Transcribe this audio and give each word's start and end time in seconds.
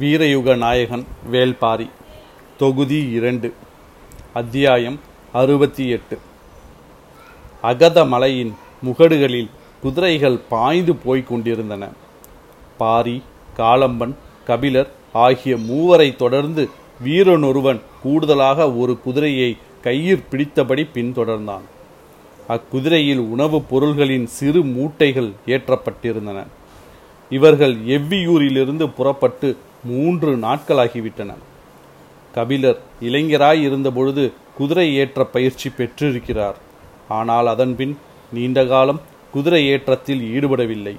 வீரயுக 0.00 0.56
நாயகன் 0.56 1.06
வேல்பாரி. 1.32 1.90
தொகுதி 2.58 3.10
இரண்டு. 3.10 3.52
அத்தியாயம் 4.32 5.00
அறுபத்தி 5.32 5.88
எட்டு 5.88 6.18
அகத 7.62 8.04
மலையின் 8.04 8.54
முகடுகளில் 8.86 9.48
குதிரைகள் 9.80 10.38
பாய்ந்து 10.48 10.94
போய்க் 10.94 11.26
கொண்டிருந்தன. 11.26 11.88
பாரி 12.76 13.22
காலம்பன் 13.56 14.14
கபிலர் 14.44 14.90
ஆகிய 15.12 15.56
மூவரை 15.56 16.16
தொடர்ந்து 16.16 16.68
வீரனொருவன் 17.04 17.80
கூடுதலாக 18.02 18.72
ஒரு 18.72 19.00
குதிரையை 19.00 19.56
கையில் 19.82 20.22
பிடித்தபடி 20.30 20.88
பின்தொடர்ந்தான். 20.94 21.66
அக்குதிரையில் 22.48 23.18
உணவுப் 23.18 23.70
பொருள்களின் 23.70 24.26
சிறு 24.26 24.62
மூட்டைகள் 24.62 25.32
ஏற்றப்பட்டிருந்தன. 25.46 26.46
இவர்கள் 27.30 27.76
எவ்வியூரிலிருந்து 27.76 28.90
புறப்பட்டு 28.96 29.56
மூன்று 29.90 30.36
நாட்களாகிவிட்டன. 30.36 31.30
கபிலர் 32.34 32.78
இளைஞராய் 33.08 33.62
இருந்தபொழுது 33.68 34.24
குதிரை 34.58 34.86
ஏற்ற 34.94 35.24
பயிற்சி 35.24 35.68
பெற்றிருக்கிறார். 35.70 36.58
ஆனால் 37.08 37.46
அதன்பின் 37.46 37.94
நீண்ட 38.32 38.64
காலம் 38.64 39.00
குதிரை 39.32 39.62
ஏற்றத்தில் 39.72 40.22
ஈடுபடவில்லை. 40.34 40.94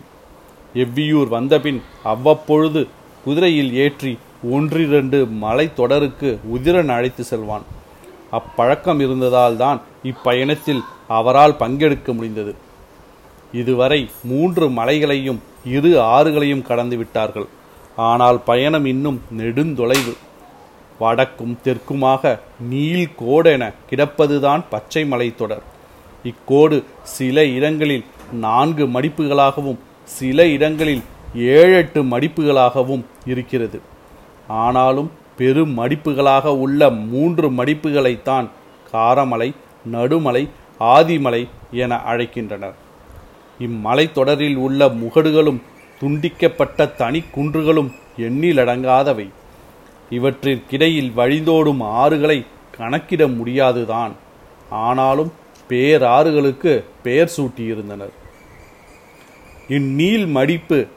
எவ்வியூர் 0.76 1.28
வந்தபின் 1.28 1.80
அவ்வப்பொழுது 2.04 2.88
குதிரையில் 3.26 3.74
ஏற்றி 3.86 4.14
ஒன்றிரண்டு 4.56 5.20
மலை 5.44 5.74
தொடருக்கு 5.74 6.40
உதிரன் 6.56 6.92
அழைத்து 6.98 7.24
செல்வான். 7.24 7.66
அப்பழக்கம் 8.32 9.00
இருந்ததால் 9.00 9.58
தான் 9.58 9.82
இப்பயணத்தில் 10.12 10.82
அவரால் 11.08 11.60
பங்கெடுக்க 11.60 12.14
முடிந்தது. 12.14 12.54
இதுவரை 13.62 14.00
மூன்று 14.24 14.66
மலைகளையும் 14.70 15.42
இரு 15.76 15.92
ஆறுகளையும் 16.16 16.68
கடந்து 16.70 16.98
விட்டார்கள். 16.98 17.48
ஆனால் 17.96 18.40
பயணம் 18.46 18.86
இன்னும் 18.86 19.22
நெடுந்தொலைவு. 19.38 20.14
வடக்கும் 21.00 21.58
தெற்குமாக 21.64 22.40
நீள் 22.70 23.10
கோடென 23.20 23.74
கிடப்பதுதான் 23.90 24.64
பச்சை 24.70 25.04
மலைத்தொடர் 25.04 25.64
இக்கோடு 26.24 26.84
சில 27.04 27.46
இடங்களில் 27.46 28.04
நான்கு 28.32 28.86
மடிப்புகளாகவும் 28.86 29.80
சில 30.04 30.46
இடங்களில் 30.48 31.02
ஏழெட்டு 31.36 32.04
மடிப்புகளாகவும் 32.04 33.06
இருக்கிறது. 33.26 33.82
ஆனாலும் 34.48 35.12
பெரும் 35.38 35.78
மடிப்புகளாக 35.78 36.46
உள்ள 36.46 36.90
மூன்று 36.90 37.50
மடிப்புகளைத்தான் 37.50 38.48
காரமலை 38.94 39.54
நடுமலை 39.92 40.50
ஆதிமலை 40.80 41.50
என 41.72 42.02
அழைக்கின்றனர். 42.08 42.74
இம்மலைத்தொடரில் 43.60 44.56
உள்ள 44.56 44.88
முகடுகளும் 44.88 45.62
துண்டிக்கப்பட்ட 46.04 46.96
தனி 46.96 47.24
குன்றுகளும் 47.36 47.92
எண்ணிலடங்காதவை 48.18 49.30
இவற்றிற்கிடையில் 50.12 51.12
வழிந்தோடும் 51.16 51.82
ஆறுகளை 51.82 52.46
கணக்கிட 52.78 53.28
முடியாதுதான். 53.28 54.14
ஆனாலும் 54.70 55.32
பேராறுகளுக்கு 55.70 56.84
பெயர் 57.04 57.32
சூட்டியிருந்தனர். 57.38 58.14
இந்நீள் 59.68 60.26
மடிப்பு 60.26 60.88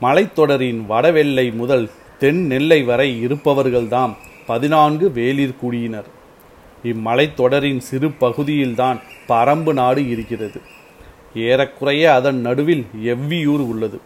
மலைத்தொடரின் 0.00 0.86
வடவெல்லை 0.86 1.50
முதல் 1.50 1.90
தென் 2.18 2.46
நெல்லை 2.46 2.82
வரை 2.82 3.26
இருப்பவர்கள்தாம் 3.26 4.16
பதினான்கு 4.46 5.10
வேலிர் 5.10 5.56
குடியினர். 5.56 6.06
இம்மலைத்தொடரின் 6.82 7.78
சிறு 7.78 8.08
பகுதியில்தான் 8.08 9.00
பரம்பு 9.28 9.72
நாடு 9.72 10.08
இருக்கிறது. 10.08 10.60
ஏறக்குறைய 11.34 12.14
அதன் 12.14 12.40
நடுவில் 12.40 12.86
எவ்வியூர் 13.04 13.66
உள்ளது. 13.68 14.00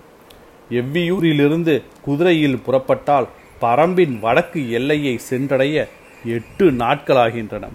எவ்வியூரிலிருந்து 0.70 1.82
குதிரையில் 2.02 2.58
புறப்பட்டால் 2.58 3.28
பரம்பின் 3.60 4.20
வடக்கு 4.20 4.70
எல்லையை 4.70 5.18
சென்றடைய 5.18 5.88
எட்டு 6.24 6.70
நாட்களாகின்றன. 6.70 7.68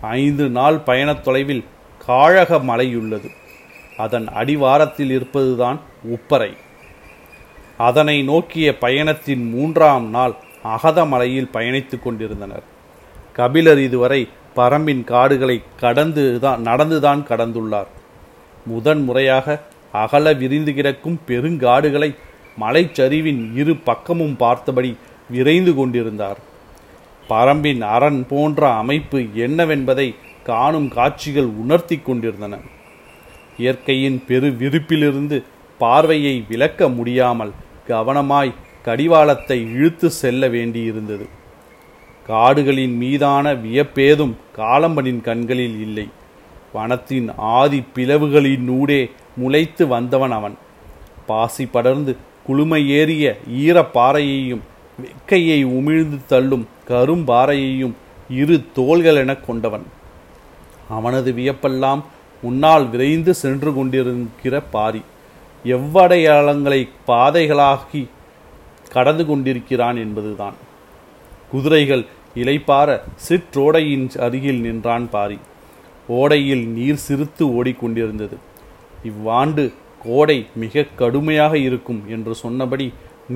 ஐந்து 0.00 0.48
நாள் 0.48 0.78
பயணத் 0.78 1.24
தொலைவில் 1.24 1.64
காழக 2.06 2.56
மலையுள்ளது. 2.56 3.30
அதன் 3.96 4.28
அடிவாரத்தில் 4.28 5.10
இருப்பதுதான் 5.10 5.80
உப்பரை 6.10 6.56
அதனை 7.78 8.22
நோக்கிய 8.22 8.78
பயணத்தின் 8.78 9.50
மூன்றாம் 9.50 10.10
நாள் 10.10 10.34
அகதமலையில் 10.64 11.48
பயணித்துக் 11.52 12.02
கொண்டிருந்தனர். 12.02 12.62
கபிலர் 13.32 13.78
இதுவரை 13.78 14.28
பரம்பின் 14.56 15.04
காடுகளை 15.04 15.62
கடந்து 15.80 16.40
தான் 16.40 16.62
நடந்துதான் 16.62 17.24
கடந்துள்ளார். 17.28 17.86
முதன் 18.66 19.02
முறையாக 19.02 19.62
அகல 20.02 20.32
விரிந்து 20.32 20.72
கிடக்கும் 20.74 21.18
பெருங்காடுகளை 21.26 22.10
மலைச்சரிவின் 22.60 23.42
இரு 23.54 23.74
பக்கமும் 23.88 24.36
பார்த்தபடி 24.36 24.90
விரைந்து 25.28 25.72
கொண்டிருந்தார். 25.74 26.40
பரம்பின் 27.28 27.82
அரண் 27.94 28.20
போன்ற 28.26 28.60
அமைப்பு 28.74 29.18
என்னவென்பதை 29.44 30.08
காணும் 30.44 30.88
காட்சிகள் 30.88 31.50
உணர்த்தி 31.62 31.96
கொண்டிருந்தன. 31.98 32.54
இயற்கையின் 33.58 34.18
பெரு 34.26 34.48
விருப்பிலிருந்து 34.60 35.36
பார்வையை 35.80 36.34
விலக்க 36.48 36.88
முடியாமல் 36.88 37.52
கவனமாய் 37.88 38.58
கடிவாளத்தை 38.84 39.58
இழுத்து 39.74 40.08
செல்ல 40.20 40.48
வேண்டியிருந்தது. 40.48 41.26
காடுகளின் 42.26 42.96
மீதான 42.96 43.54
வியப்பேதும் 43.64 44.34
காலம்பனின் 44.58 45.20
கண்களில் 45.20 45.78
இல்லை. 45.80 46.06
வனத்தின் 46.74 47.28
ஆதி 47.56 47.80
பிளவுகளினூடே 47.94 49.02
முளைத்து 49.36 49.86
வந்தவன் 49.86 50.30
அவன். 50.30 50.56
பாசி 51.26 51.66
படர்ந்து 51.66 52.16
குளுமை 52.48 52.86
ஏறிய 52.86 53.36
ஈரப்பாறையையும் 53.58 54.60
வெக்கையை 55.02 55.64
உமிழ்ந்து 55.64 56.20
தள்ளும் 56.26 56.66
கரும்பாறையையும் 56.88 57.92
இரு 58.30 58.64
தோள்களெனக் 58.76 59.44
கொண்டவன். 59.46 59.86
அவனது 60.88 61.32
வியப்பெல்லாம் 61.32 62.02
முன்னால் 62.42 62.88
விரைந்து 62.88 63.34
சென்று 63.34 63.74
கொண்டிருக்கிற 63.74 64.60
பாரி. 64.60 65.02
எவ்வடையாளங்களை 65.64 66.88
பாதைகளாகி 67.06 68.08
கடந்து 68.90 69.26
கொண்டிருக்கிறான் 69.26 69.96
என்பதுதான். 69.96 70.54
குதிரைகள் 71.50 72.04
இலைப்பார 72.34 73.00
சிற்றோடையின் 73.28 74.18
அருகில் 74.18 74.60
நின்றான் 74.60 75.10
பாரி. 75.10 75.38
ஓடையில் 76.08 76.66
நீர் 76.66 76.94
சிரித்து 76.94 77.46
ஓடிக்கொண்டிருந்தது. 77.46 78.36
இவ்வாண்டு 79.10 79.64
கோடை 80.04 80.38
மிக 80.62 80.84
கடுமையாக 81.00 81.54
இருக்கும் 81.66 82.00
என்று 82.08 82.32
சொன்னபடி 82.34 82.86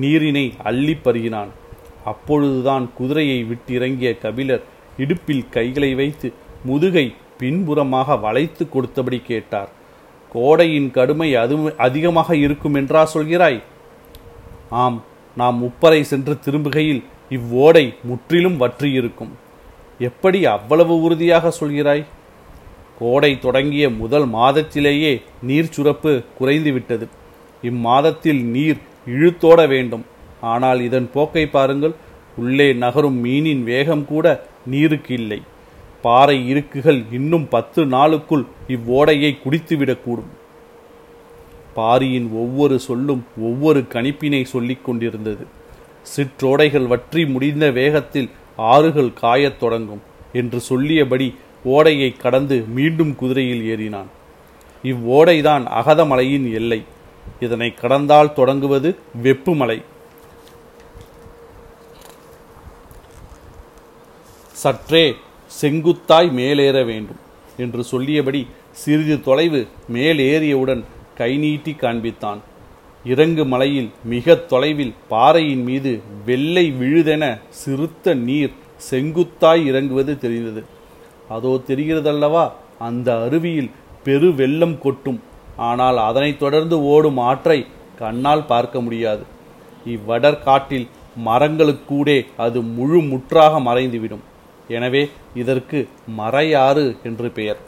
நீரினை 0.01 0.45
அள்ளி 0.69 0.95
பருகினான். 1.05 1.51
அப்பொழுதுதான் 2.11 2.85
குதிரையை 2.97 3.39
விட்டிறங்கிய 3.51 4.11
கபிலர் 4.23 4.63
இடுப்பில் 5.03 5.45
கைகளை 5.49 5.91
வைத்து 5.95 6.27
முதுகை 6.69 7.05
பின்புறமாக 7.41 8.17
வளைத்து 8.25 8.63
கொடுத்தபடி 8.73 9.19
கேட்டார். 9.29 9.69
கோடையின் 10.31 10.89
கடுமை 10.97 11.29
அது 11.43 11.55
அதிகமாக 11.85 12.35
இருக்கும் 12.45 12.73
என்றா 12.73 13.01
சொல்கிறாய்? 13.13 13.59
ஆம் 14.83 14.97
நாம் 15.37 15.57
உப்பரை 15.67 16.01
சென்று 16.11 16.33
திரும்புகையில் 16.45 17.03
இவ்வோடை 17.37 17.85
முற்றிலும் 18.09 18.57
வற்றியிருக்கும். 18.57 19.33
எப்படி 20.09 20.39
அவ்வளவு 20.55 20.95
உறுதியாக 21.01 21.51
சொல்கிறாய்? 21.59 22.03
கோடை 22.99 23.39
தொடங்கிய 23.39 23.89
முதல் 23.89 24.27
மாதத்திலேயே 24.27 25.21
நீர் 25.41 25.73
சுரப்பு 25.75 26.11
குறைந்துவிட்டது. 26.39 27.05
இம்மாதத்தில் 27.63 28.41
நீர் 28.55 28.79
இழுத்தோட 29.07 29.67
வேண்டும். 29.67 30.05
ஆனால் 30.41 30.81
இதன் 30.81 31.09
போக்கை 31.13 31.45
பாருங்கள் 31.47 31.95
உள்ளே 32.37 32.73
நகரும் 32.73 33.25
மீனின் 33.25 33.63
வேகம் 33.63 34.05
கூட 34.05 34.25
நீருக்கு 34.65 35.13
இல்லை. 35.13 35.41
பாறை 36.01 36.47
இருக்குகள் 36.47 36.99
இன்னும் 37.11 37.47
பத்து 37.47 37.85
நாளுக்குள் 37.85 38.45
இவ்வோடையை 38.67 39.31
குடித்துவிடக்கூடும். 39.43 40.29
பாரியின் 41.73 42.29
ஒவ்வொரு 42.33 42.79
சொல்லும் 42.79 43.23
ஒவ்வொரு 43.39 43.79
கணிப்பினை 43.89 44.43
சொல்லிக் 44.43 44.85
கொண்டிருந்தது. 44.85 45.43
சிற்றோடைகள் 46.15 46.87
வற்றி 46.87 47.25
முடிந்த 47.25 47.65
வேகத்தில் 47.71 48.29
ஆறுகள் 48.55 49.11
காயத் 49.21 49.59
தொடங்கும் 49.59 50.01
என்று 50.33 50.59
சொல்லியபடி 50.59 51.27
ஓடையை 51.63 52.15
கடந்து 52.15 52.65
மீண்டும் 52.67 53.15
குதிரையில் 53.15 53.77
ஏறினான். 53.77 54.05
இவ்வோடைதான் 54.83 55.63
அகதமலையின் 55.63 56.53
எல்லை. 56.53 56.83
இதனை 57.39 57.73
கடந்தால் 57.73 58.33
தொடங்குவது 58.33 58.95
வெப்புமலை. 59.23 59.81
சற்றே 64.51 65.15
செங்குத்தாய் 65.61 66.31
மேலேற 66.31 66.85
வேண்டும் 66.85 67.19
என்று 67.57 67.83
சொல்லியபடி 67.83 68.47
சிறிது 68.71 69.21
தொலைவு 69.21 69.67
மேலேறியவுடன் 69.93 70.83
கை 71.15 71.37
நீட்டி 71.37 71.75
காண்பித்தான். 71.79 72.37
இறங்கு 73.05 73.45
மலையில் 73.45 73.89
மிக 74.03 74.35
தொலைவில் 74.35 74.93
பாறையின் 75.09 75.63
மீது 75.63 76.01
வெள்ளை 76.25 76.71
விழுதென 76.71 77.39
சிறுத்த 77.49 78.13
நீர் 78.13 78.53
செங்குத்தாய் 78.91 79.65
இறங்குவது 79.65 80.17
தெரிந்தது. 80.17 80.77
அதோ 81.29 81.51
தெரிகிறதல்லவா? 81.67 82.51
அந்த 82.79 83.09
அருவியில் 83.25 83.71
பெரு 84.03 84.33
வெள்ளம் 84.33 84.77
கொட்டும். 84.79 85.19
ஆனால் 85.55 85.97
அதனைத் 85.97 86.39
தொடர்ந்து 86.39 86.75
ஓடும் 86.83 87.17
ஆற்றை 87.17 87.65
கண்ணால் 87.99 88.45
பார்க்க 88.45 88.81
முடியாது. 88.81 89.23
இவ்வடர் 89.85 90.43
காட்டில் 90.43 90.87
மரங்களுக்கூடே 91.25 92.25
அது 92.37 92.61
முழு 92.61 92.99
முற்றாக 93.01 93.59
மறைந்துவிடும். 93.59 94.23
எனவே 94.67 95.09
இதற்கு 95.35 95.79
மறையாறு 96.17 96.85
என்று 97.03 97.29
பெயர். 97.29 97.59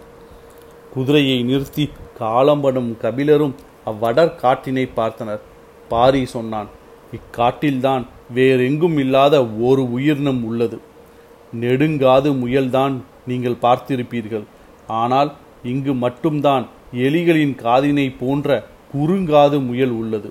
குதிரையை 0.93 1.43
நிறுத்தி 1.43 1.89
காலம்படும் 2.19 2.91
கபிலரும் 3.03 3.55
அவ்வடர் 3.85 4.35
காட்டினை 4.41 4.85
பார்த்தனர். 4.95 5.41
பாரி 5.89 6.25
சொன்னான் 6.25 6.69
இக்காட்டில்தான் 7.15 8.03
வேறெங்கும் 8.33 8.97
இல்லாத 8.97 9.35
ஒரு 9.45 9.91
உயிரினம் 9.91 10.43
உள்ளது. 10.43 10.77
நெடுங்காது 11.61 12.29
முயல்தான் 12.43 12.95
நீங்கள் 13.29 13.61
பார்த்திருப்பீர்கள். 13.65 14.45
ஆனால் 15.01 15.31
இங்கு 15.71 15.93
மட்டும்தான் 16.03 16.65
எலிகளின் 17.07 17.55
காதினை 17.63 18.07
போன்ற 18.21 18.47
குறுங்காது 18.93 19.57
முயல் 19.67 19.93
உள்ளது. 20.01 20.29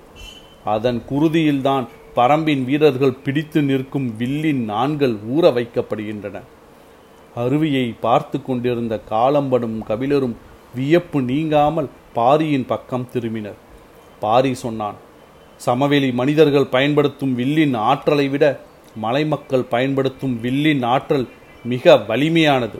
அதன் 0.75 0.99
குருதியில்தான் 1.11 1.85
பரம்பின் 2.17 2.63
வீரர்கள் 2.65 3.21
பிடித்து 3.25 3.61
நிற்கும் 3.63 4.09
வில்லின் 4.21 4.63
நான்கள் 4.65 5.15
ஊற 5.35 5.45
வைக்கப்படுகின்றன. 5.57 6.37
அருவியை 7.37 7.87
பார்த்து 8.01 8.39
கொண்டிருந்த 8.43 8.95
காலம்பனும் 9.11 9.79
கபிலரும் 9.89 10.37
வியப்பு 10.75 11.19
நீங்காமல் 11.23 11.89
பாரியின் 12.15 12.67
பக்கம் 12.67 13.07
திரும்பினர். 13.13 13.59
பாரி 14.21 14.53
சொன்னான் 14.55 14.99
சமவெளி 15.61 16.09
மனிதர்கள் 16.21 16.73
பயன்படுத்தும் 16.75 17.35
வில்லின் 17.35 17.75
ஆற்றலை 17.91 18.27
விட 18.29 18.45
மலை 19.05 19.23
மக்கள் 19.33 19.71
பயன்படுத்தும் 19.75 20.35
வில்லின் 20.45 20.85
ஆற்றல் 20.95 21.27
மிக 21.65 21.97
வலிமையானது. 21.97 22.79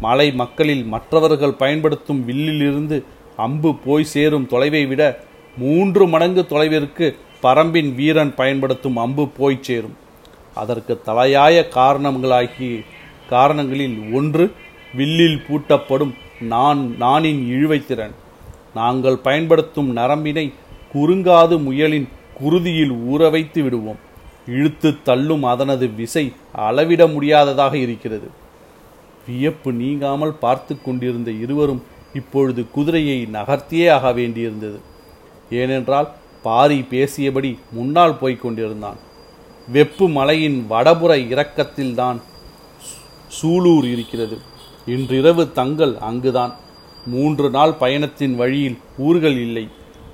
மலை 0.00 0.32
மக்களில் 0.32 0.84
மற்றவர்கள் 0.84 1.54
பயன்படுத்தும் 1.54 2.28
வில்லிலிருந்து 2.28 3.04
அம்பு 3.36 3.74
போய் 3.74 4.04
சேரும் 4.04 4.48
தொலைவை 4.50 4.88
விட 4.88 5.24
மூன்று 5.56 6.06
மடங்கு 6.06 6.46
தொலைவிற்கு 6.48 7.14
பரம்பின் 7.42 7.94
வீரன் 7.94 8.34
பயன்படுத்தும் 8.34 8.96
அம்பு 8.96 9.28
போய் 9.28 9.58
சேரும். 9.60 9.96
அதற்கு 10.54 11.00
தலையாய 11.04 11.68
காரணங்களாகி 11.68 12.84
காரணங்களில் 13.28 14.12
ஒன்று 14.12 14.52
வில்லில் 14.94 15.42
பூட்டப்படும் 15.48 16.14
நான் 16.40 16.96
நானின் 17.00 17.40
இழுவைத்திறன் 17.48 18.14
நாங்கள் 18.74 19.16
பயன்படுத்தும் 19.16 19.96
நரம்பினை 19.96 20.52
குறுங்காது 20.94 21.62
முயலின் 21.62 22.08
குருதியில் 22.40 22.90
ஊற 22.90 23.30
வைத்து 23.30 23.62
விடுவோம். 23.62 23.98
இழுத்து 24.46 25.02
தள்ளும் 25.02 25.44
அதனது 25.44 25.94
விசை 25.94 26.32
அளவிட 26.52 27.06
முடியாததாக 27.06 27.76
இருக்கிறது. 27.76 28.30
வியப்பு 29.26 29.72
நீங்காமல் 29.72 30.38
பார்த்து 30.38 30.82
கொண்டிருந்த 30.82 31.30
இருவரும் 31.30 31.82
இப்பொழுது 32.14 32.70
குதிரையை 32.70 33.28
நகர்த்தியே 33.32 33.90
ஆக 33.90 34.12
வேண்டியிருந்தது. 34.12 34.78
ஏனென்றால் 35.50 36.08
பாரி 36.42 36.84
பேசியபடி 36.90 37.58
முன்னால் 37.70 38.18
போய்க் 38.18 38.40
கொண்டிருந்தான். 38.40 38.96
வெப்பு 39.72 40.10
மலையின் 40.10 40.66
வடபுற 40.70 41.16
இறக்கத்தில்தான் 41.16 42.20
சூலூர் 43.42 43.84
இருக்கிறது. 43.84 44.38
இன்றிரவு 44.86 45.52
தங்கள் 45.52 45.96
அங்குதான். 45.96 46.54
மூன்று 47.06 47.50
நாள் 47.50 47.72
பயணத்தின் 47.72 48.36
வழியில் 48.36 48.78
ஊர்கள் 48.98 49.38
இல்லை. 49.38 49.68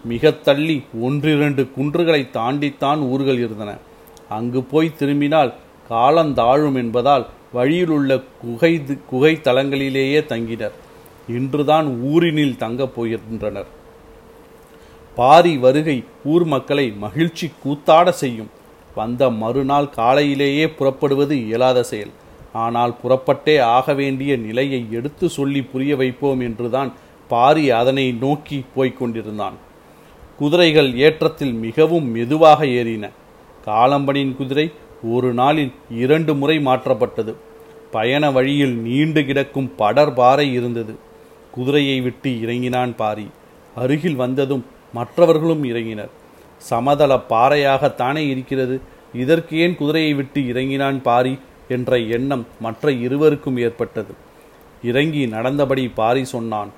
மிக 0.04 0.31
தள்ளி 0.31 0.84
ஒன்றிரண்டு 1.00 1.70
குன்றுகளை 1.76 2.31
தாண்டித்தான் 2.31 2.98
ஊர்கள் 2.98 3.36
இருந்தன. 3.36 3.78
அங்கு 4.28 4.62
போய் 4.62 4.96
திரும்பினால் 4.96 5.54
காலந்தாழும் 5.90 6.75
என்பதால் 6.75 7.26
வழியிலுள்ள 7.52 8.22
குகை 8.40 8.82
குகை 9.06 9.40
தலங்களிலேயே 9.42 10.20
தங்கினர். 10.32 10.76
இன்றுதான் 11.28 11.86
ஊரினில் 12.02 12.56
தங்கப் 12.56 12.94
போகின்றனர். 13.00 13.69
பாரி 15.14 15.56
வருகை 15.58 16.04
ஊர் 16.25 16.44
மக்களை 16.44 16.90
மகிழ்ச்சி 16.90 17.50
கூத்தாட 17.62 18.12
செய்யும். 18.12 18.50
வந்த 18.94 19.30
மறுநாள் 19.30 19.90
காலையிலேயே 19.90 20.69
புறப்படுவது 20.69 21.44
இயலாத 21.46 21.82
செயல். 21.82 22.10
ஆனால் 22.52 22.94
புறப்பட்டே 23.02 23.60
ஆக 23.60 23.94
வேண்டிய 23.94 24.36
நிலையை 24.36 24.86
எடுத்து 24.90 25.28
சொல்லி 25.28 25.62
புரிய 25.62 25.96
வைப்போம் 25.96 26.40
என்றுதான் 26.40 26.92
பாரி 27.28 27.70
அதனை 27.70 28.12
நோக்கி 28.12 28.64
போய்க் 28.74 28.98
கொண்டிருந்தான். 28.98 29.56
குதிரைகள் 30.38 30.94
ஏற்றத்தில் 30.94 31.52
மிகவும் 31.52 32.10
மெதுவாக 32.10 32.64
ஏறின. 32.64 33.10
காலம்பனின் 33.69 34.37
குதிரை 34.37 34.73
ஒரு 35.03 35.35
நாளில் 35.35 35.73
இரண்டு 35.91 36.35
முறை 36.35 36.56
மாற்றப்பட்டது. 36.59 37.35
பயண 37.91 38.31
வழியில் 38.31 38.75
நீண்டு 38.76 39.25
கிடக்கும் 39.25 39.73
படர் 39.76 40.15
பாறை 40.15 40.53
இருந்தது. 40.53 40.94
குதிரையை 41.50 42.00
விட்டு 42.00 42.41
இறங்கினான் 42.41 42.94
பாரி. 42.97 43.26
அருகில் 43.75 44.15
வந்ததும் 44.15 44.65
மற்றவர்களும் 44.93 45.65
இறங்கினர். 45.65 46.12
சமதள 46.70 47.20
பாறையாகத்தானே 47.29 48.29
இருக்கிறது. 48.29 48.81
இதற்கு 49.15 49.59
ஏன் 49.59 49.76
குதிரையை 49.76 50.15
விட்டு 50.15 50.41
இறங்கினான் 50.49 51.03
பாரி 51.03 51.38
என்ற 51.69 51.99
எண்ணம் 51.99 52.47
மற்ற 52.61 52.93
இருவருக்கும் 52.93 53.56
ஏற்பட்டது. 53.56 54.15
இறங்கி 54.82 55.26
நடந்தபடி 55.26 55.85
பாரி 55.88 56.25
சொன்னான் 56.25 56.70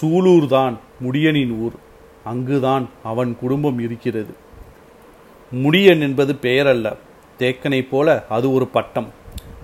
சூலூர்தான் 0.00 0.74
முடியனின் 1.02 1.58
ஊர். 1.58 1.76
அங்குதான் 2.24 2.88
அவன் 3.02 3.36
குடும்பம் 3.40 3.78
இருக்கிறது. 3.78 4.34
முடியன் 5.52 6.00
என்பது 6.00 6.32
பெயரல்ல. 6.42 6.96
தேக்கனைப் 7.38 7.88
போல 7.90 8.26
அது 8.28 8.52
ஒரு 8.52 8.66
பட்டம். 8.66 9.08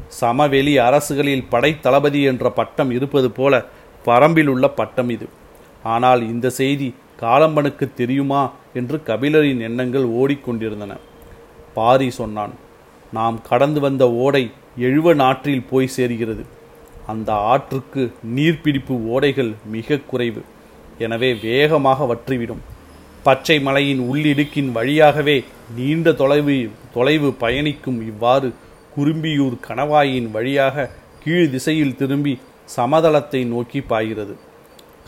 சமவெளி 0.09 0.79
அரசுகளில் 0.79 1.47
படைத்தளபதி 1.51 2.23
என்ற 2.23 2.51
பட்டம் 2.51 2.91
இருப்பது 2.91 3.31
போல 3.31 3.65
பரம்பில் 4.05 4.47
உள்ள 4.47 4.69
பட்டம் 4.69 5.09
இது. 5.09 5.29
ஆனால் 5.83 6.21
இந்த 6.29 6.51
செய்தி 6.51 6.95
காலம்பனுக்கு 7.21 7.95
தெரியுமா 7.95 8.53
என்று 8.75 9.03
கபிலரின் 9.07 9.61
எண்ணங்கள் 9.61 10.05
ஓடிக்கொண்டிருந்தன. 10.05 10.97
பாரி 11.75 12.11
சொன்னான் 12.11 12.53
நாம் 13.13 13.41
கடந்து 13.49 13.81
வந்த 13.81 14.11
ஓடை 14.11 14.51
எழுவ 14.79 15.15
நாற்றில் 15.15 15.67
போய் 15.71 15.87
சேர்கிறது. 15.87 16.45
அந்த 17.07 17.33
ஆற்றுக்கு 17.33 18.13
நீர்பிடிப்பு 18.35 18.95
ஓடைகள் 19.15 19.55
மிக 19.67 19.97
குறைவு. 19.97 20.43
எனவே 20.99 21.35
வேகமாக 21.35 22.15
வற்றிவிடும். 22.15 22.63
பச்சை 23.23 23.57
மலையின் 23.61 24.01
உள்ளிடுக்கின் 24.11 24.71
வழியாகவே 24.73 25.45
நீண்ட 25.77 26.13
தொலைவு 26.13 26.71
தொலைவு 26.95 27.29
பயணிக்கும் 27.33 28.01
இவ்வாறு 28.07 28.49
குறும்பியூர் 28.97 29.57
கணவாயின் 29.69 30.31
வழியாக 30.31 30.91
கீழ் 31.25 31.51
திசையில் 31.51 31.97
திரும்பி 31.97 32.33
சமதளத்தை 32.77 33.45
நோக்கி 33.45 33.81
பாய்கிறது. 33.81 34.35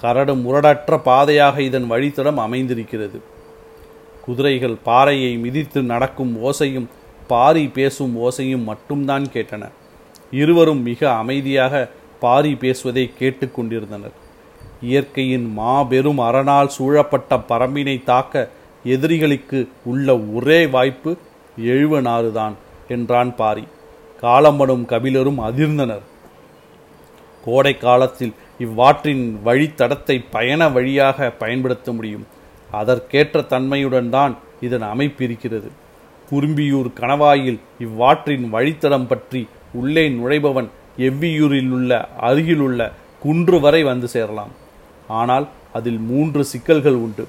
கரடு 0.00 0.34
முரடற்ற 0.34 1.02
பாதையாக 1.02 1.56
இதன் 1.62 1.90
வழித்தடம் 1.90 2.40
அமைந்திருக்கிறது. 2.46 3.18
குதிரைகள் 4.24 4.76
பாறையை 4.84 5.32
மிதித்து 5.36 5.82
நடக்கும் 5.82 6.34
ஓசையும் 6.42 6.88
பாரி 7.26 7.64
பேசும் 7.68 8.14
ஓசையும் 8.26 8.64
மட்டும்தான் 8.64 9.26
கேட்டன. 9.34 9.64
இருவரும் 10.30 10.82
மிக 10.82 11.00
அமைதியாக 11.12 11.90
பாரி 12.20 12.54
பேசுவதை 12.54 13.04
கேட்டுக்கொண்டிருந்தனர் 13.20 14.14
இயற்கையின் 14.88 15.46
மாபெரும் 15.58 16.20
அரணால் 16.28 16.74
சூழப்பட்ட 16.76 17.38
பரம்பினை 17.50 17.96
தாக்க 18.10 18.50
எதிரிகளுக்கு 18.94 19.58
உள்ள 19.90 20.16
ஒரே 20.36 20.60
வாய்ப்பு 20.74 21.10
எழுவனாறுதான் 21.72 22.54
என்றான் 22.94 23.32
பாரி. 23.40 23.64
காலம்பனும் 24.22 24.84
கபிலரும் 24.92 25.40
அதிர்ந்தனர். 25.48 26.04
கோடை 27.44 27.74
காலத்தில் 27.84 28.34
இவ்வாற்றின் 28.64 29.24
வழித்தடத்தை 29.46 30.16
பயண 30.34 30.68
வழியாக 30.76 31.28
பயன்படுத்த 31.42 31.92
முடியும். 31.96 32.26
அதற்கேற்ற 32.80 33.42
தன்மையுடன் 33.52 34.10
தான் 34.16 34.34
இதன் 34.66 34.86
அமைப்பு 34.92 35.22
இருக்கிறது. 35.26 35.68
குறும்பியூர் 36.30 36.90
கணவாயில் 37.00 37.60
இவ்வாற்றின் 37.86 38.44
வழித்தடம் 38.54 39.08
பற்றி 39.12 39.42
உள்ளே 39.80 40.04
நுழைபவன் 40.18 40.68
எவ்வியூரில் 41.08 41.72
உள்ள 41.78 41.90
அருகிலுள்ள 42.28 42.80
குன்று 43.24 43.58
வரை 43.64 43.82
வந்து 43.90 44.08
சேரலாம். 44.14 44.52
ஆனால் 45.08 45.48
அதில் 45.72 45.98
மூன்று 45.98 46.44
சிக்கல்கள் 46.44 46.98
உண்டு. 47.06 47.24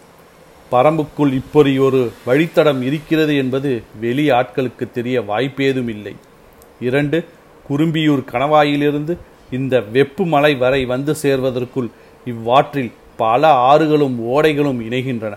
பரம்புக்குள் 0.72 1.34
இப்படி 1.34 1.80
ஒரு 1.80 2.12
வழித்தடம் 2.28 2.82
இருக்கிறது 2.82 3.36
என்பது 3.36 3.84
வெளி 4.00 4.30
ஆட்களுக்கு 4.30 4.86
தெரிய 4.92 5.22
வாய்ப்பேதும் 5.22 5.88
இல்லை 5.88 6.16
இரண்டு 6.80 7.18
குறும்பியூர் 7.70 8.24
கணவாயிலிருந்து 8.32 9.18
இந்த 9.52 9.84
வெப்பு 9.94 10.26
மலை 10.26 10.56
வரை 10.56 10.86
வந்து 10.86 11.16
சேர்வதற்குள் 11.24 11.90
இவ்வாற்றில் 12.26 12.92
பல 13.18 13.52
ஆறுகளும் 13.52 14.18
ஓடைகளும் 14.36 14.80
இணைகின்றன. 14.88 15.36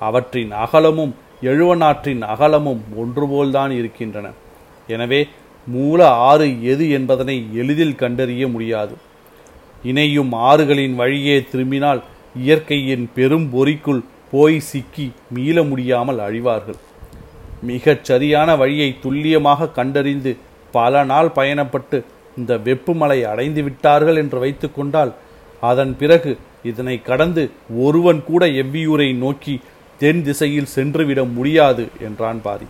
அவற்றின் 0.00 0.50
அகலமும் 0.50 1.14
எழுவனாற்றின் 1.42 2.22
அகலமும் 2.22 2.82
ஒன்றுபோல்தான் 2.96 3.70
இருக்கின்றன. 3.70 4.30
எனவே 4.88 5.20
மூல 5.66 6.08
ஆறு 6.08 6.62
எது 6.62 6.90
என்பதனை 6.90 7.36
எளிதில் 7.54 7.94
கண்டறிய 7.94 8.48
முடியாது. 8.48 8.94
இணையும் 9.82 10.32
ஆறுகளின் 10.32 10.94
வழியே 10.94 11.44
திரும்பினால் 11.50 12.02
இயற்கையின் 12.36 13.10
பெரும் 13.14 13.50
பொறிக்குள் 13.54 14.02
போய் 14.30 14.60
சிக்கி 14.60 15.12
மீள 15.30 15.62
முடியாமல் 15.62 16.18
அழிவார்கள். 16.18 16.78
மிகச் 17.62 18.04
சரியான 18.04 18.56
வழியை 18.56 18.96
துல்லியமாக 19.00 19.68
கண்டறிந்து 19.68 20.36
பல 20.72 21.04
நாள் 21.04 21.30
பயணப்பட்டு 21.36 22.04
இந்த 22.36 22.56
வெப்புமலை 22.56 23.22
அடைந்து 23.22 23.62
விட்டார்கள் 23.62 24.16
என்று 24.16 24.38
வைத்துக்கொண்டால் 24.38 25.12
அதன் 25.60 25.96
பிறகு 25.96 26.38
இதனை 26.62 27.02
கடந்து 27.02 27.50
ஒருவன் 27.76 28.24
கூட 28.24 28.46
எவ்வியூரை 28.46 29.14
நோக்கி 29.14 29.60
தென் 29.98 30.22
திசையில் 30.22 30.72
சென்றுவிட 30.76 31.24
முடியாது 31.24 31.88
என்றான் 32.00 32.42
பாரி. 32.42 32.64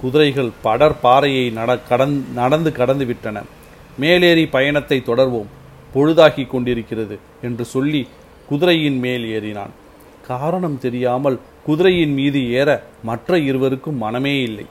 குதிரைகள் 0.00 0.50
படர் 0.62 1.00
பாறையை 1.00 1.50
நட 1.50 1.78
கடந் 1.90 2.32
நடந்து 2.34 2.72
கடந்து 2.72 3.04
விட்டன. 3.04 3.42
மேலேறி 3.98 4.46
பயணத்தை 4.46 5.02
தொடர்வோம். 5.06 5.50
பொழுதாகி 5.96 6.44
கொண்டிருக்கிறது 6.46 7.18
என்று 7.42 7.64
சொல்லி 7.64 8.00
குதிரையின் 8.48 8.98
மேல் 9.04 9.24
ஏறினான். 9.36 9.74
காரணம் 10.26 10.78
தெரியாமல் 10.78 11.38
குதிரையின் 11.66 12.14
மீது 12.18 12.40
ஏற 12.60 12.70
மற்ற 13.02 13.38
இருவருக்கும் 13.48 14.00
மனமே 14.04 14.34
இல்லை. 14.42 14.66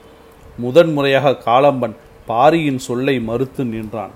முதன்முறையாக 0.58 1.36
காளம்பன் 1.46 1.94
பாரியின் 2.26 2.78
சொல்லை 2.78 3.16
மறுத்து 3.20 3.64
நின்றான். 3.64 4.14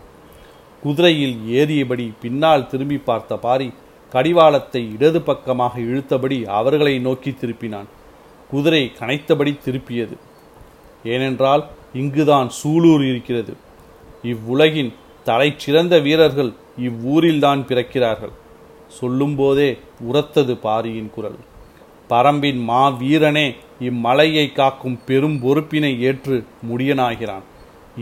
குதிரையில் 0.82 1.36
ஏறியபடி 1.60 2.06
பின்னால் 2.22 2.68
திரும்பி 2.68 2.98
பார்த்த 3.08 3.36
பாரி 3.36 3.68
கடிவாளத்தை 4.12 4.82
இடது 4.94 5.20
பக்கமாக 5.22 5.74
இழுத்தபடி 5.80 6.38
அவர்களை 6.60 6.94
நோக்கி 6.98 7.30
திருப்பினான். 7.30 7.88
குதிரை 8.50 8.82
கனைத்தபடி 9.00 9.52
திருப்பியது. 9.66 10.16
ஏனென்றால் 11.04 11.62
இங்குதான் 12.00 12.48
சூலூர் 12.58 13.04
இருக்கிறது. 13.10 13.52
இவ்வுலகின் 14.22 14.90
தலைச்சிறந்த 15.26 15.94
வீரர்கள் 16.02 16.50
இவ்வூரில்தான் 16.86 17.62
பிறக்கிறார்கள். 17.68 18.34
சொல்லும்போதே 18.98 19.70
உரத்தது 20.10 20.54
பாரியின் 20.56 21.10
குரல். 21.10 21.38
பரம்பின் 22.10 22.60
மா 22.68 22.82
வீரனே 23.00 23.46
இம்மலையை 23.80 24.46
காக்கும் 24.52 24.98
பெரும் 25.06 25.36
பொறுப்பினை 25.42 25.92
ஏற்று 26.00 26.36
முடியனாகிறான். 26.70 27.44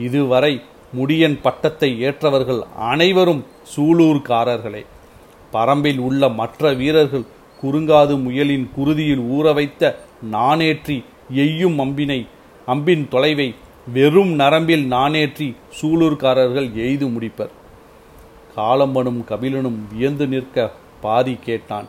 இதுவரை 0.07 0.53
முடியன் 0.99 1.37
பட்டத்தை 1.43 1.91
ஏற்றவர்கள் 2.01 2.61
அனைவரும் 2.91 3.43
சூலூர்காரர்களே. 3.73 4.83
பரம்பில் 5.53 5.99
உள்ள 5.99 6.29
மற்ற 6.29 6.73
வீரர்கள் 6.73 7.27
குறுங்காது 7.63 8.15
முயலின் 8.25 8.67
குருதியில் 8.77 9.23
ஊற 9.37 9.55
வைத்த 9.55 9.83
நானேற்றி 10.33 10.97
எய்யும் 11.45 11.79
அம்பினை 11.85 12.21
அம்பின் 12.67 13.05
தொலைவை 13.13 13.49
வெறும் 13.93 14.33
நரம்பில் 14.41 14.85
நானேற்றி 14.93 15.49
சூலூர்காரர்கள் 15.79 16.69
எய்து 16.87 17.07
முடிப்பர். 17.07 17.53
காலம்பனும் 18.59 19.21
கபிலனும் 19.31 19.79
வியந்து 19.93 20.27
நிற்க 20.35 20.71
பாரி 21.05 21.35
கேட்டான். 21.49 21.89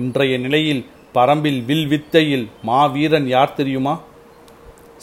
இன்றைய 0.00 0.34
நிலையில் 0.38 0.82
பரம்பில் 1.14 1.60
வில் 1.68 1.86
வித்தையில் 1.86 2.46
மாவீரன் 2.68 3.26
யார் 3.34 3.56
தெரியுமா? 3.60 3.94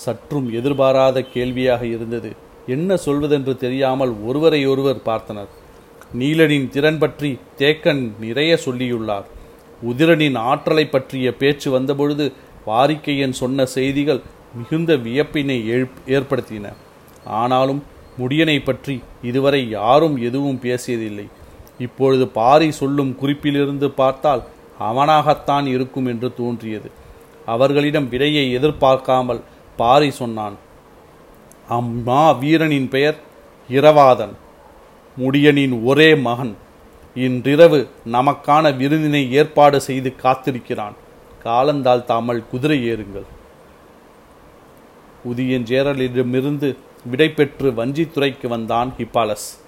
சற்றும் 0.03 0.47
எதிர்பாராத 0.59 1.17
கேள்வியாக 1.33 1.81
இருந்தது. 1.95 2.29
என்ன 2.75 2.97
சொல்வதென்று 3.05 3.53
தெரியாமல் 3.63 4.13
ஒருவரை 4.27 4.61
ஒருவர் 4.71 5.05
பார்த்தனர். 5.05 5.51
நீலனின் 6.19 6.67
திறன் 6.75 6.99
பற்றி 7.03 7.29
தேக்கன் 7.59 8.01
நிறைய 8.23 8.51
சொல்லியுள்ளார். 8.65 9.27
உதிரனின் 9.89 10.37
ஆற்றலை 10.49 10.85
பற்றிய 10.85 11.27
பேச்சு 11.41 11.67
வந்தபொழுது 11.71 12.25
வாரிக்கையன் 12.65 13.35
சொன்ன 13.41 13.65
செய்திகள் 13.75 14.21
மிகுந்த 14.57 14.91
வியப்பினை 15.05 15.57
ஏற்படுத்தின. 16.17 16.65
ஆனாலும் 17.41 17.81
முடியனை 18.21 18.57
பற்றி 18.63 18.95
இதுவரை 19.29 19.61
யாரும் 19.77 20.17
எதுவும் 20.27 20.59
பேசியதில்லை. 20.65 21.27
இப்பொழுது 21.85 22.25
பாரி 22.39 22.67
சொல்லும் 22.79 23.13
குறிப்பிலிருந்து 23.21 23.87
பார்த்தால் 24.01 24.43
அவனாகத்தான் 24.89 25.65
இருக்கும் 25.75 26.09
என்று 26.11 26.29
தோன்றியது. 26.39 26.89
அவர்களிடம் 27.45 28.09
விடையை 28.09 28.45
எதிர்பார்க்காமல் 28.57 29.41
பாரி 29.79 30.09
சொன்னான் 30.21 30.55
அம்மா 31.77 32.23
வீரனின் 32.41 32.89
பெயர் 32.95 33.17
இரவாதன் 33.69 34.33
முடியனின் 35.17 35.75
ஒரே 35.89 36.09
மகன். 36.27 36.53
இன்றிரவு 37.15 37.79
நமக்கான 38.15 38.65
விருந்தினை 38.81 39.21
ஏற்பாடு 39.39 39.77
செய்து 39.87 40.09
காத்திருக்கிறான். 40.23 40.95
காலந்தால் 41.45 42.07
தாமல் 42.09 42.41
குதிரை 42.51 42.77
ஏறுங்கள். 42.91 43.27
உதியஞ்சேரலிடமிருந்து 45.29 46.69
விடை 47.05 47.29
பெற்று 47.29 47.71
வஞ்சித்துறைக்கு 47.71 48.47
வந்தான் 48.47 48.93
ஹிப்பாலஸ். 48.97 49.59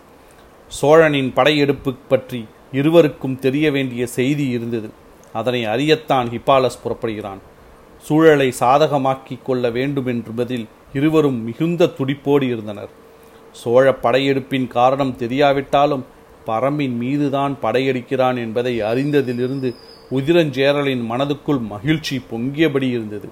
சோழனின் 0.67 1.33
படையெடுப்பு 1.33 1.93
பற்றி 1.93 2.45
இருவருக்கும் 2.71 3.39
தெரிய 3.39 3.71
வேண்டிய 3.71 4.07
செய்தி 4.07 4.47
இருந்தது. 4.47 4.89
அதனை 5.33 5.65
அறியத்தான் 5.65 6.29
ஹிப்பாலஸ் 6.29 6.79
புறப்படுகிறான். 6.83 7.37
சூழலை 8.01 8.53
சாதகமாக்கிக் 8.59 9.41
கொள்ள 9.43 9.69
வேண்டும் 9.69 10.05
என்பதில் 10.05 10.67
இருவரும் 10.93 11.43
மிகுந்த 11.43 11.85
துடிப்போடு 11.85 12.43
இருந்தனர். 12.43 12.89
சோழ 13.51 13.93
படையெடுப்பின் 13.93 14.67
காரணம் 14.67 15.15
தெரியாவிட்டாலும் 15.19 16.03
பரம்பின் 16.45 16.95
மீதுதான் 16.97 17.57
படையெடுக்கிறான் 17.61 18.37
என்பதை 18.37 18.81
அறிந்ததிலிருந்து 18.81 19.75
உதிரஞ்சேரலின் 20.11 21.03
மனதுக்குள் 21.09 21.61
மகிழ்ச்சி 21.61 22.21
பொங்கியபடி 22.31 22.89
இருந்தது. 22.89 23.29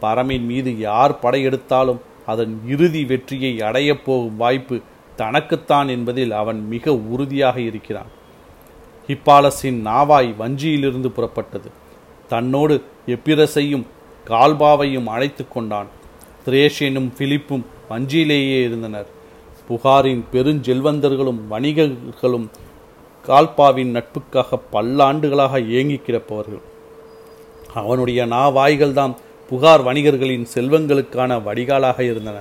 பரமின் 0.00 0.44
மீது 0.44 0.78
யார் 0.78 1.18
படையெடுத்தாலும் 1.22 2.00
அதன் 2.26 2.60
இறுதி 2.66 3.04
வெற்றியை 3.04 3.60
அடையப் 3.60 4.04
போகும் 4.04 4.36
வாய்ப்பு 4.36 4.80
தனக்குத்தான் 5.16 5.88
என்பதில் 5.88 6.32
அவன் 6.32 6.66
மிக 6.68 6.96
உறுதியாக 6.96 7.60
இருக்கிறான். 7.60 8.06
ஹிப்பாலஸின் 9.06 9.84
நாவாய் 9.84 10.34
வஞ்சியிலிருந்து 10.38 11.10
புறப்பட்டது. 11.16 11.70
தன்னோடு 12.28 12.82
எப்பிரசையும் 13.06 13.82
கால்பாவையும் 14.28 15.04
அழைத்து 15.04 15.48
கொண்டான். 15.48 15.86
திரேஷனும் 16.46 17.10
பிலிப்பும் 17.18 17.66
வஞ்சியிலேயே 17.90 18.62
இருந்தனர். 18.62 19.06
புகாரின் 19.68 20.24
பெருஞ்செல்வந்தர்களும் 20.32 21.38
வணிகர்களும் 21.50 22.48
கால்பாவின் 23.26 23.92
நட்புக்காக 23.92 24.60
பல்லாண்டுகளாக 24.72 25.68
ஏங்கி 25.68 26.00
கிடப்பவர்கள். 26.06 26.60
அவனுடைய 27.74 28.26
நாவாய்கள்தான் 28.26 29.14
புகார் 29.48 29.84
வணிகர்களின் 29.84 30.46
செல்வங்களுக்கான 30.54 31.42
வடிகாலாக 31.42 32.00
இருந்தன 32.00 32.38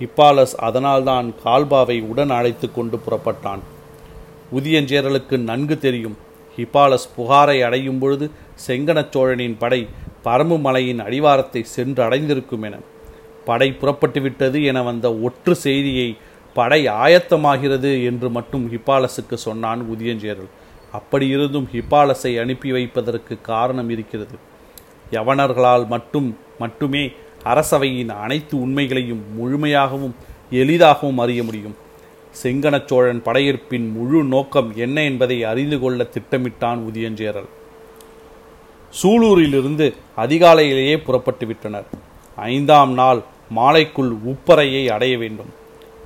இப்பாலஸ் 0.00 0.54
அதனால்தான் 0.56 1.34
கால்பாவை 1.44 2.02
உடன் 2.02 2.30
அழைத்து 2.30 2.72
கொண்டு 2.72 3.00
புறப்பட்டான். 3.06 3.58
உதியஞ்சேரலுக்கு 4.54 5.38
நன்கு 5.38 5.78
தெரியும். 5.78 6.16
ஹிபாலஸ் 6.56 7.06
புகாரை 7.16 7.60
அடையும் 7.60 7.98
பொழுது 7.98 8.30
செங்கனச் 8.66 9.12
சோழனின் 9.12 9.56
படை 9.58 9.88
பரம்பு 10.24 10.60
மலையின் 10.60 11.00
அடிவாரத்தை 11.00 11.62
சென்று 11.62 12.02
அடைந்திருக்கும் 12.02 12.62
என 12.62 12.76
படை 13.44 13.76
புறப்பட்டுவிட்டது 13.80 14.64
என 14.64 14.82
வந்த 14.82 15.16
ஒற்று 15.26 15.52
செய்தியை 15.52 16.16
படை 16.54 16.86
ஆயத்தமாகிறது 16.86 18.04
என்று 18.04 18.30
மட்டும் 18.30 18.72
ஹிப்பாலஸுக்கு 18.72 19.34
சொன்னான் 19.34 19.86
உதியஞ்சேரல். 19.92 20.50
அப்படியிருந்தும் 20.92 21.68
ஹிப்பாலஸை 21.72 22.40
அனுப்பி 22.40 22.72
வைப்பதற்கு 22.72 23.40
காரணம் 23.40 23.90
இருக்கிறது. 23.90 24.52
யவனர்களால் 25.10 25.86
மட்டும் 25.86 26.38
மட்டுமே 26.58 27.12
அரசவையின் 27.42 28.08
அனைத்து 28.08 28.60
உண்மைகளையும் 28.60 29.22
முழுமையாகவும் 29.38 30.12
எளிதாகவும் 30.50 31.18
அறிய 31.18 31.42
முடியும். 31.42 31.76
செங்கனச் 32.42 32.86
சோழன் 32.86 33.22
படையெடுப்பின் 33.22 33.92
முழு 33.92 34.24
நோக்கம் 34.24 34.72
என்ன 34.76 35.02
என்பதை 35.02 35.44
அறிந்து 35.44 35.78
கொள்ள 35.78 36.06
திட்டமிட்டான் 36.14 36.80
உதியஞ்சேரல் 36.90 37.48
சூலூரிலிருந்து 39.02 39.94
அதிகாலையிலேயே 40.16 40.96
புறப்பட்டு 40.96 41.46
விட்டனர். 41.46 41.84
ஐந்தாம் 42.36 42.92
நாள் 42.92 43.22
மாலைக்குள் 43.56 44.16
உப்பரையை 44.26 44.86
அடைய 44.86 45.18
வேண்டும். 45.18 45.52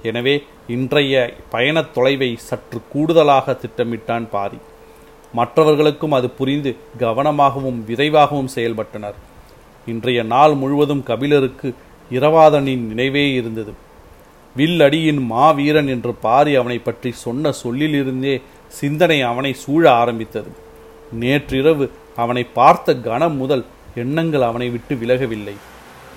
எனவே 0.03 0.43
இன்றைய 0.69 1.35
பயணத் 1.51 1.97
தொலைவை 1.97 2.37
சற்று 2.37 2.81
கூடுதலாக 2.93 3.59
திட்டமிட்டான் 3.61 4.29
பாரி. 4.29 4.59
மற்றவர்களுக்கும் 5.35 6.13
அது 6.13 6.31
புரிந்து 6.31 6.77
கவனமாகவும் 6.99 7.85
விரைவாகவும் 7.85 8.53
செயல்பட்டனர். 8.55 9.15
இன்றைய 9.87 10.23
நாள் 10.23 10.55
முழுவதும் 10.55 11.03
கபிலருக்கு 11.03 11.75
இரவாதனின் 12.11 12.85
நினைவே 12.87 13.33
இருந்தது. 13.33 13.73
வில் 14.57 14.81
அடியின் 14.81 15.19
மாவீரன் 15.19 15.89
என்று 15.89 16.15
பாரி 16.15 16.55
அவனை 16.55 16.79
பற்றி 16.79 17.13
சொன்ன 17.13 17.53
சொல்லிலிருந்தே 17.65 18.41
சிந்தனை 18.69 19.23
அவனை 19.23 19.53
சூழ 19.53 19.93
ஆரம்பித்தது. 19.93 20.51
நேற்றிரவு 21.13 21.91
அவனை 22.17 22.45
பார்த்த 22.45 22.95
கணம் 22.95 23.37
முதல் 23.37 23.65
எண்ணங்கள் 23.95 24.43
அவனை 24.43 24.69
விட்டு 24.71 24.95
விலகவில்லை. 24.95 25.55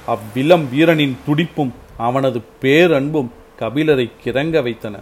அவ்விளம் 0.08 0.70
வீரனின் 0.70 1.18
துடிப்பும் 1.26 1.74
அவனது 1.98 2.42
பேரன்பும் 2.62 3.32
கபிலரை 3.60 4.12
கிறங்க 4.24 4.64
வைத்தன. 4.64 5.00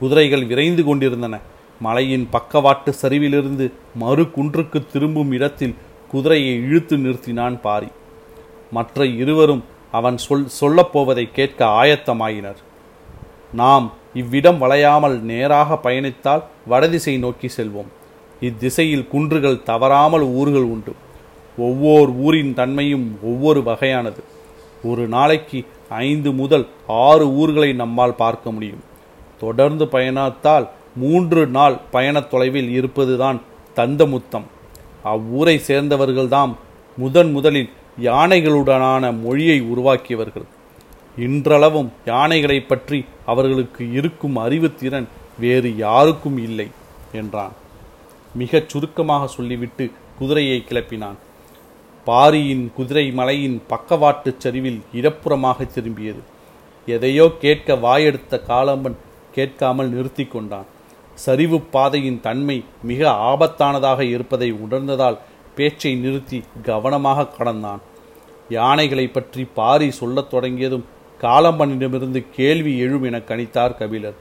குதிரைகள் 0.00 0.46
விரைந்து 0.46 0.84
கொண்டிருந்தன. 0.84 1.40
மலையின் 1.86 2.26
பக்கவாட்டு 2.32 2.90
சரிவிலிருந்து 3.02 3.66
மறு 3.94 4.24
குன்றுக்கு 4.36 4.78
திரும்பும் 4.92 5.32
இடத்தில் 5.32 5.74
குதிரையை 6.10 6.54
இழுத்து 6.66 6.96
நிறுத்தினான் 6.96 7.56
பாரி. 7.60 7.90
மற்ற 8.70 9.06
இருவரும் 9.22 9.64
அவன் 9.98 10.18
சொல் 10.26 10.46
சொல்லப்போவதை 10.60 11.24
கேட்க 11.32 11.60
ஆயத்தமாயினர். 11.80 12.60
நாம் 13.60 13.86
இவ்விடம் 14.20 14.60
வளையாமல் 14.62 15.16
நேராக 15.30 15.78
பயணித்தால் 15.82 16.42
வடதிசை 16.66 17.14
நோக்கி 17.18 17.48
செல்வோம். 17.56 17.90
இத்திசையில் 18.40 19.08
குன்றுகள் 19.08 19.62
தவறாமல் 19.62 20.24
ஊர்கள் 20.40 20.68
உண்டு. 20.74 20.92
ஒவ்வொரு 21.58 22.12
ஊரின் 22.26 22.54
தன்மையும் 22.54 23.06
ஒவ்வொரு 23.22 23.60
வகையானது. 23.60 24.22
ஒரு 24.84 25.02
நாளைக்கு 25.06 25.58
ஐந்து 25.88 26.30
முதல் 26.32 26.64
ஆறு 27.04 27.26
ஊர்களை 27.40 27.70
நம்மால் 27.72 28.20
பார்க்க 28.22 28.46
முடியும். 28.50 28.82
தொடர்ந்து 29.42 29.84
பயணத்தால் 29.88 30.66
மூன்று 30.96 31.46
நாள் 31.46 31.78
பயணத் 31.90 32.30
தொலைவில் 32.30 32.70
இருப்பதுதான் 32.70 33.40
தந்தமுத்தம். 33.76 34.44
அவ்வூரை 35.04 35.60
சேர்ந்தவர்கள்தாம் 35.66 36.54
முதன் 36.96 37.30
முதலில் 37.30 37.70
யானைகளுடனான 38.02 39.20
மொழியை 39.20 39.60
உருவாக்கியவர்கள். 39.60 40.44
இன்றளவும் 41.16 41.92
யானைகளை 42.06 42.60
பற்றி 42.60 43.04
அவர்களுக்கு 43.26 43.92
இருக்கும் 43.92 44.36
அறிவுத்திறன் 44.36 45.04
வேறு 45.38 45.76
யாருக்கும் 45.76 46.38
இல்லை 46.38 46.68
என்றான். 47.12 47.52
மிகச் 48.34 48.68
சுருக்கமாக 48.68 49.26
சொல்லிவிட்டு 49.26 49.90
குதிரையை 50.18 50.64
கிளப்பினான். 50.68 51.14
பாரியின் 52.04 52.72
குதிரை 52.76 53.12
மலையின் 53.12 53.62
பக்கவாட்டுச் 53.68 54.40
சரிவில் 54.40 54.82
இடப்புறமாக 54.94 55.68
திரும்பியது. 55.74 56.22
எதையோ 56.86 57.32
கேட்க 57.40 57.76
வாயெடுத்த 57.76 58.42
காலம்பன் 58.48 58.94
கேட்காமல் 59.32 59.90
நிறுத்தி 59.90 60.24
கொண்டான். 60.24 60.66
சரிவு 61.14 61.60
பாதையின் 61.60 62.20
தன்மை 62.20 62.64
மிக 62.82 63.10
ஆபத்தானதாக 63.10 64.00
இருப்பதை 64.00 64.50
உணர்ந்ததால் 64.50 65.18
பேச்சை 65.54 65.94
நிறுத்தி 65.94 66.42
கவனமாக 66.62 67.26
கடந்தான். 67.26 67.80
யானைகளை 68.48 69.08
பற்றி 69.08 69.44
பாரி 69.44 69.90
சொல்லத் 69.90 70.30
தொடங்கியதும் 70.30 70.84
காலம்பனிடமிருந்து 71.20 72.24
கேள்வி 72.34 72.78
எழும் 72.78 73.02
என 73.02 73.18
கணித்தார் 73.18 73.76
கபிலர். 73.76 74.14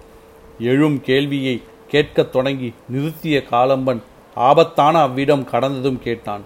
எழும் 0.59 1.01
கேள்வியை 1.01 1.61
கேட்கத் 1.87 2.31
தொடங்கி 2.31 2.73
நிறுத்திய 2.93 3.43
காலம்பன் 3.51 4.01
ஆபத்தான 4.35 4.99
அவ்விடம் 4.99 5.45
கடந்ததும் 5.45 5.99
கேட்டான். 5.99 6.41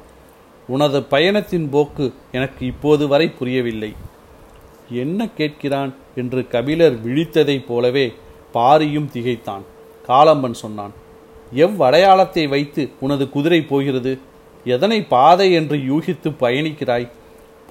உனது 0.67 1.03
பயணத்தின் 1.03 1.69
போக்கு 1.69 2.13
எனக்கு 2.31 2.65
இப்போது 2.65 3.07
வரை 3.07 3.29
புரியவில்லை. 3.29 3.93
என்ன 4.89 5.29
கேட்கிறான்? 5.37 5.93
என்று 6.15 6.47
கபிலர் 6.47 7.05
விழித்ததைப் 7.05 7.65
போலவே 7.65 8.13
பாரியும் 8.53 9.09
திகைத்தான். 9.11 9.61
காலம்பன் 10.07 10.51
சொன்னான் 10.51 10.93
எவ்வடையாளத்தை 11.55 12.47
வைத்து 12.47 12.89
உனது 12.99 13.29
குதிரை 13.29 13.61
போகிறது? 13.61 14.19
எதனை 14.65 15.03
பாதை 15.03 15.53
என்று 15.53 15.77
யூகித்து 15.77 16.29
பயணிக்கிறாய்? 16.39 17.09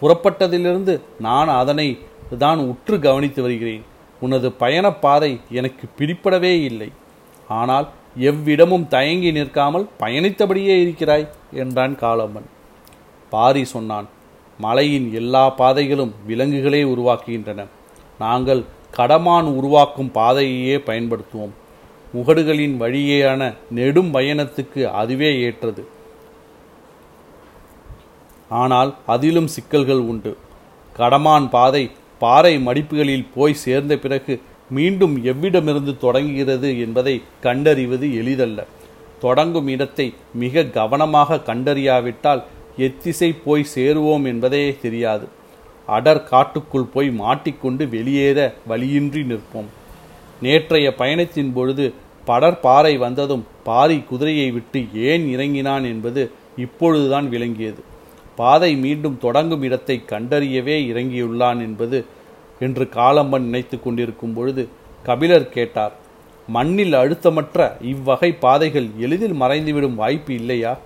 புறப்பட்டதிலிருந்து 0.03 1.01
நான் 1.21 1.49
அதனை 1.49 1.99
தான் 2.39 2.59
உற்று 2.59 2.99
கவனித்து 2.99 3.43
வருகிறேன். 3.43 3.83
உனது 4.21 4.53
பயணப் 4.53 5.01
பாதை 5.01 5.41
எனக்கு 5.51 5.89
பிடிப்படவே 5.99 6.63
இல்லை. 6.63 6.93
ஆனால் 7.49 7.89
எவ்விடமும் 8.19 8.89
தயங்கி 8.89 9.33
நிற்காமல் 9.33 9.89
பயணித்தபடியே 10.01 10.81
இருக்கிறாய் 10.81 11.29
என்றான் 11.53 11.99
காலம்மன் 12.01 12.49
பாரி 13.31 13.65
சொன்னான் 13.65 14.09
மலையின் 14.59 15.15
எல்லா 15.15 15.51
பாதைகளும் 15.51 16.15
விலங்குகளே 16.27 16.83
உருவாக்குகின்றன. 16.83 17.67
நாங்கள் 18.19 18.65
கடமான் 18.97 19.45
உருவாக்கும் 19.45 20.11
பாதையையே 20.15 20.77
பயன்படுத்துவோம். 20.77 21.55
முகடுகளின் 22.15 22.75
வழியேயான 22.81 23.55
நெடும் 23.71 24.15
பயணத்துக்கு 24.15 24.83
அதுவே 25.03 25.41
ஏற்றது. 25.41 25.85
ஆனால் 28.49 28.95
அதிலும் 29.07 29.47
சிக்கல்கள் 29.47 30.03
உண்டு. 30.11 30.37
கடமான் 30.97 31.47
பாதை 31.49 31.91
பாறை 32.19 32.59
மடிப்புகளில் 32.67 33.27
போய் 33.35 33.55
சேர்ந்த 33.55 33.97
பிறகு 33.97 34.35
மீண்டும் 34.71 35.25
எவ்விடமிருந்து 35.25 35.93
தொடங்குகிறது 35.99 36.81
என்பதை 36.81 37.23
கண்டறிவது 37.41 38.07
எளிதல்ல. 38.15 38.61
தொடங்கும் 39.21 39.69
இடத்தை 39.69 40.15
மிக 40.35 40.65
கவனமாக 40.65 41.41
கண்டறியாவிட்டால் 41.47 42.43
எத்திசை 42.77 43.31
போய் 43.45 43.67
சேருவோம் 43.75 44.25
என்பதே 44.25 44.77
தெரியாது. 44.83 45.29
அடர் 45.87 46.25
காட்டுக்குள் 46.25 46.93
போய் 46.95 47.11
மாட்டிக்கொண்டு 47.11 47.89
வெளியேற 47.89 48.55
வழியின்றி 48.67 49.23
நிற்போம். 49.23 49.71
நேற்றைய 50.43 50.95
பயணத்தின் 50.95 51.53
பொழுது 51.53 51.93
படற்பாறை 52.27 52.99
வந்ததும் 52.99 53.45
பாரி 53.65 53.99
குதிரையை 54.01 54.51
விட்டு 54.51 54.81
ஏன் 54.95 55.29
இறங்கினான் 55.29 55.85
என்பது 55.85 56.31
இப்பொழுதுதான் 56.57 57.29
விளங்கியது. 57.29 57.83
பாதை 58.37 58.77
மீண்டும் 58.77 59.19
தொடங்கும் 59.19 59.63
இடத்தை 59.63 60.03
கண்டறியவே 60.07 60.77
இறங்கியுள்ளான் 60.93 61.59
என்பது 61.59 62.05
என்று 62.59 62.85
காலம்பன் 62.85 63.47
நினைத்து 63.49 63.83
கொண்டிருக்கும் 63.83 64.35
பொழுது 64.35 64.69
கபிலர் 65.03 65.49
கேட்டார் 65.49 65.95
மண்ணில் 66.49 66.93
அழுத்தமற்ற 66.93 67.83
இவ்வகை 67.83 68.33
பாதைகள் 68.33 68.89
எளிதில் 68.99 69.35
மறைந்துவிடும் 69.35 69.95
வாய்ப்பு 69.95 70.35
இல்லையா? 70.35 70.79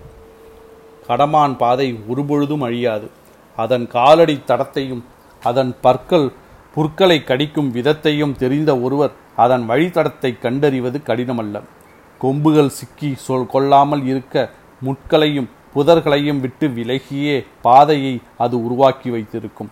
கடமான் 1.08 1.56
பாதை 1.56 1.98
ஒருபொழுதும் 2.08 2.60
அழியாது. 2.60 3.10
அதன் 3.56 3.86
காலடி 3.86 4.40
தடத்தையும் 4.46 5.02
அதன் 5.42 5.74
பற்கள் 5.80 6.32
புற்களை 6.74 7.24
கடிக்கும் 7.24 7.72
விதத்தையும் 7.74 8.36
தெரிந்த 8.36 8.78
ஒருவர் 8.78 9.10
அதன் 9.42 9.64
வழித்தடத்தை 9.70 10.30
கண்டறிவது 10.44 10.98
கடினமல்ல. 11.08 11.56
கொம்புகள் 12.20 12.76
சிக்கி 12.78 13.10
சொல் 13.26 13.50
கொள்ளாமல் 13.54 14.04
இருக்க 14.12 14.34
முட்களையும் 14.86 15.48
புதர்களையும் 15.74 16.40
விட்டு 16.44 16.66
விலகியே 16.76 17.36
பாதையை 17.66 18.14
அது 18.44 18.54
உருவாக்கி 18.66 19.08
வைத்திருக்கும். 19.14 19.70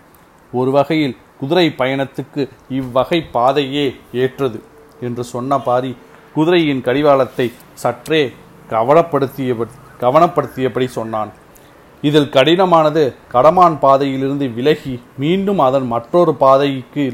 ஒரு 0.52 0.70
வகையில் 0.76 1.16
குதிரை 1.40 1.66
பயணத்துக்கு 1.80 2.42
இவ்வகை 2.80 3.18
பாதையே 3.36 3.86
ஏற்றது 4.22 4.58
என்று 5.06 5.24
சொன்ன 5.32 5.58
பாரி 5.68 5.92
குதிரையின் 6.36 6.84
கடிவாளத்தை 6.86 7.46
சற்றே 7.82 8.22
கவனப்படுத்திய 8.72 9.52
கவனப்படுத்தியபடி 10.02 10.86
சொன்னான். 10.98 11.30
இதில் 12.02 12.32
கடினமானது 12.36 13.02
கடமான் 13.34 13.76
பாதையிலிருந்து 13.84 14.46
விலகி 14.58 14.94
மீண்டும் 15.22 15.62
அதன் 15.66 15.86
மற்றொரு 15.94 16.34
பாதைக்கு 16.44 17.04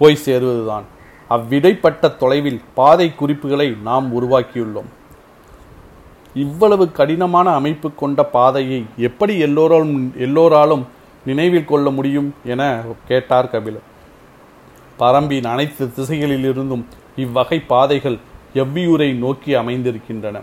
போய் 0.00 0.24
சேருவதுதான். 0.26 0.86
அவ்விடைப்பட்ட 1.30 2.16
தொலைவில் 2.16 2.60
பாதை 2.74 3.14
குறிப்புகளை 3.14 3.76
நாம் 3.82 4.06
உருவாக்கியுள்ளோம். 4.18 4.90
இவ்வளவு 6.34 6.92
கடினமான 6.92 7.50
அமைப்பு 7.50 7.94
கொண்ட 7.94 8.24
பாதையை 8.24 8.84
எப்படி 8.96 9.38
எல்லோராலும் 9.38 10.12
எல்லோராலும் 10.16 10.86
நினைவில் 11.24 11.64
கொள்ள 11.64 11.90
முடியும் 11.90 12.34
என 12.44 12.82
கேட்டார் 13.08 13.50
கபிலர். 13.50 13.86
பரம்பின் 14.98 15.46
அனைத்து 15.46 15.86
திசைகளிலிருந்தும் 15.86 16.84
இவ்வகை 17.16 17.60
பாதைகள் 17.60 18.18
எவ்வியூரை 18.54 19.14
நோக்கி 19.14 19.54
அமைந்திருக்கின்றன. 19.54 20.40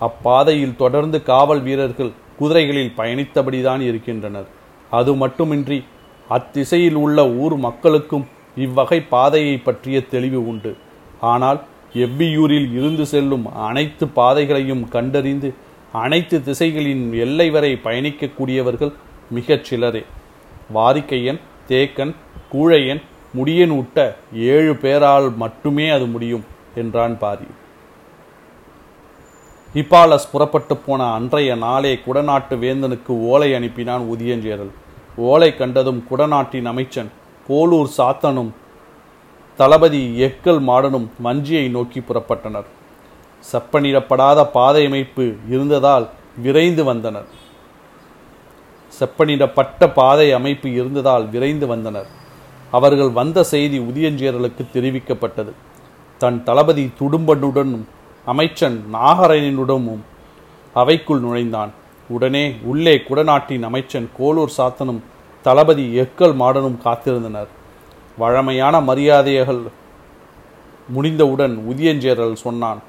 அப்பாதையில் 0.00 0.76
தொடர்ந்து 0.76 1.22
காவல் 1.22 1.60
வீரர்கள் 1.60 2.10
குதிரைகளில் 2.40 2.92
பயணித்தபடிதான் 2.96 3.80
இருக்கின்றனர். 3.80 4.46
அது 4.90 5.14
மட்டுமின்றி 5.14 5.84
அத்திசையில் 6.28 6.94
உள்ள 6.94 7.28
ஊர் 7.28 7.56
மக்களுக்கும் 7.56 8.26
இவ்வகை 8.56 9.00
பாதையை 9.00 9.56
பற்றிய 9.56 10.06
தெளிவு 10.06 10.46
உண்டு. 10.46 10.76
ஆனால் 11.20 11.60
எவ்வியூரில் 11.94 12.72
இருந்து 12.72 13.06
செல்லும் 13.06 13.52
அனைத்து 13.52 14.08
பாதைகளையும் 14.08 14.88
கண்டறிந்து 14.88 15.54
அனைத்து 15.92 16.42
திசைகளின் 16.42 17.12
எல்லை 17.12 17.50
வரை 17.50 17.78
பயணிக்கக்கூடியவர்கள் 17.84 18.92
மிகச் 19.30 19.64
சிலரே. 19.64 20.02
வாரிக்கையன் 20.74 21.40
தேக்கன் 21.68 22.14
கூழையன் 22.52 23.02
முடியன் 23.34 23.70
உட்ட 23.70 24.14
ஏழு 24.34 24.76
பேரால் 24.76 25.36
மட்டுமே 25.36 25.88
அது 25.88 26.06
முடியும் 26.06 26.44
என்றான் 26.74 27.18
பாரி. 27.18 27.44
ஹிபாலஸ் 29.74 30.30
புறப்பட்டு 30.32 30.76
போன 30.76 31.12
அன்றைய 31.12 31.54
நாளே 31.54 31.98
குடநாட்டு 32.06 32.56
வேந்தனுக்கு 32.56 33.08
ஓலை 33.08 33.52
அனுப்பினான் 33.52 34.04
உதியஞ்சேரல். 34.12 34.72
ஓலை 35.16 35.56
கண்டதும் 35.56 36.04
குடநாட்டின் 36.10 36.64
அமைச்சன் 36.64 37.10
போலூர் 37.50 37.90
சாத்தனும் 37.98 38.50
தளபதி 39.56 40.02
எக்கல் 40.26 40.60
மாடனும் 40.68 41.06
வஞ்சியை 41.24 41.70
நோக்கி 41.70 42.00
புறப்பட்டனர். 42.00 42.68
செப்பனிடப்படாத 43.52 44.44
பாதை 44.52 44.86
அமைப்பு 44.86 45.24
இருந்ததால் 45.48 46.08
விரைந்து 46.42 46.84
வந்தனர். 46.84 47.28
செப்பனிடப்பட்ட 48.98 49.92
பாதை 49.92 50.32
அமைப்பு 50.32 50.72
இருந்ததால் 50.72 51.26
விரைந்து 51.28 51.66
வந்தனர். 51.66 52.08
அவர்கள் 52.70 53.10
வந்த 53.10 53.42
செய்தி 53.42 53.78
உதியஞ்சேரலுக்கு 53.78 54.64
தெரிவிக்கப்பட்டது. 54.74 55.52
தன் 56.18 56.42
தளபதி 56.44 56.90
துடும்பனுடனும் 56.98 57.84
அமைச்சன் 58.24 58.84
நாகரனுடனும் 58.92 60.02
அவைக்குள் 60.74 61.20
நுழைந்தான். 61.20 61.70
உடனே 62.08 62.44
உள்ளே 62.62 62.94
குடநாட்டின் 63.08 63.62
அமைச்சன் 63.62 64.10
கோலூர் 64.18 64.56
சாத்தனும் 64.58 65.00
தளபதி 65.42 66.00
எக்கல் 66.00 66.34
மாடனும் 66.34 66.78
காத்திருந்தனர். 66.84 67.50
வழமையான 68.18 68.80
மரியாதைகள் 68.80 69.62
முடிந்தவுடன் 70.88 71.54
உதியஞ்சேரல் 71.70 72.32
சொன்னான் 72.32 72.80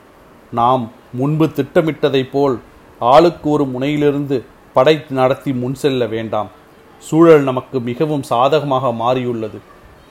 நாம் 0.52 0.92
முன்பு 1.14 1.46
திட்டமிட்டதைப் 1.46 2.32
போல் 2.32 2.60
ஆளுக்கு 3.00 3.50
ஒரு 3.50 3.66
முனையிலிருந்து 3.66 4.44
படை 4.74 5.04
நடத்தி 5.10 5.54
முன் 5.54 5.74
செல்ல 5.74 6.06
வேண்டாம். 6.06 6.50
சூழல் 6.98 7.44
நமக்கு 7.44 7.80
மிகவும் 7.80 8.24
சாதகமாக 8.24 8.92
மாறியுள்ளது. 8.92 9.60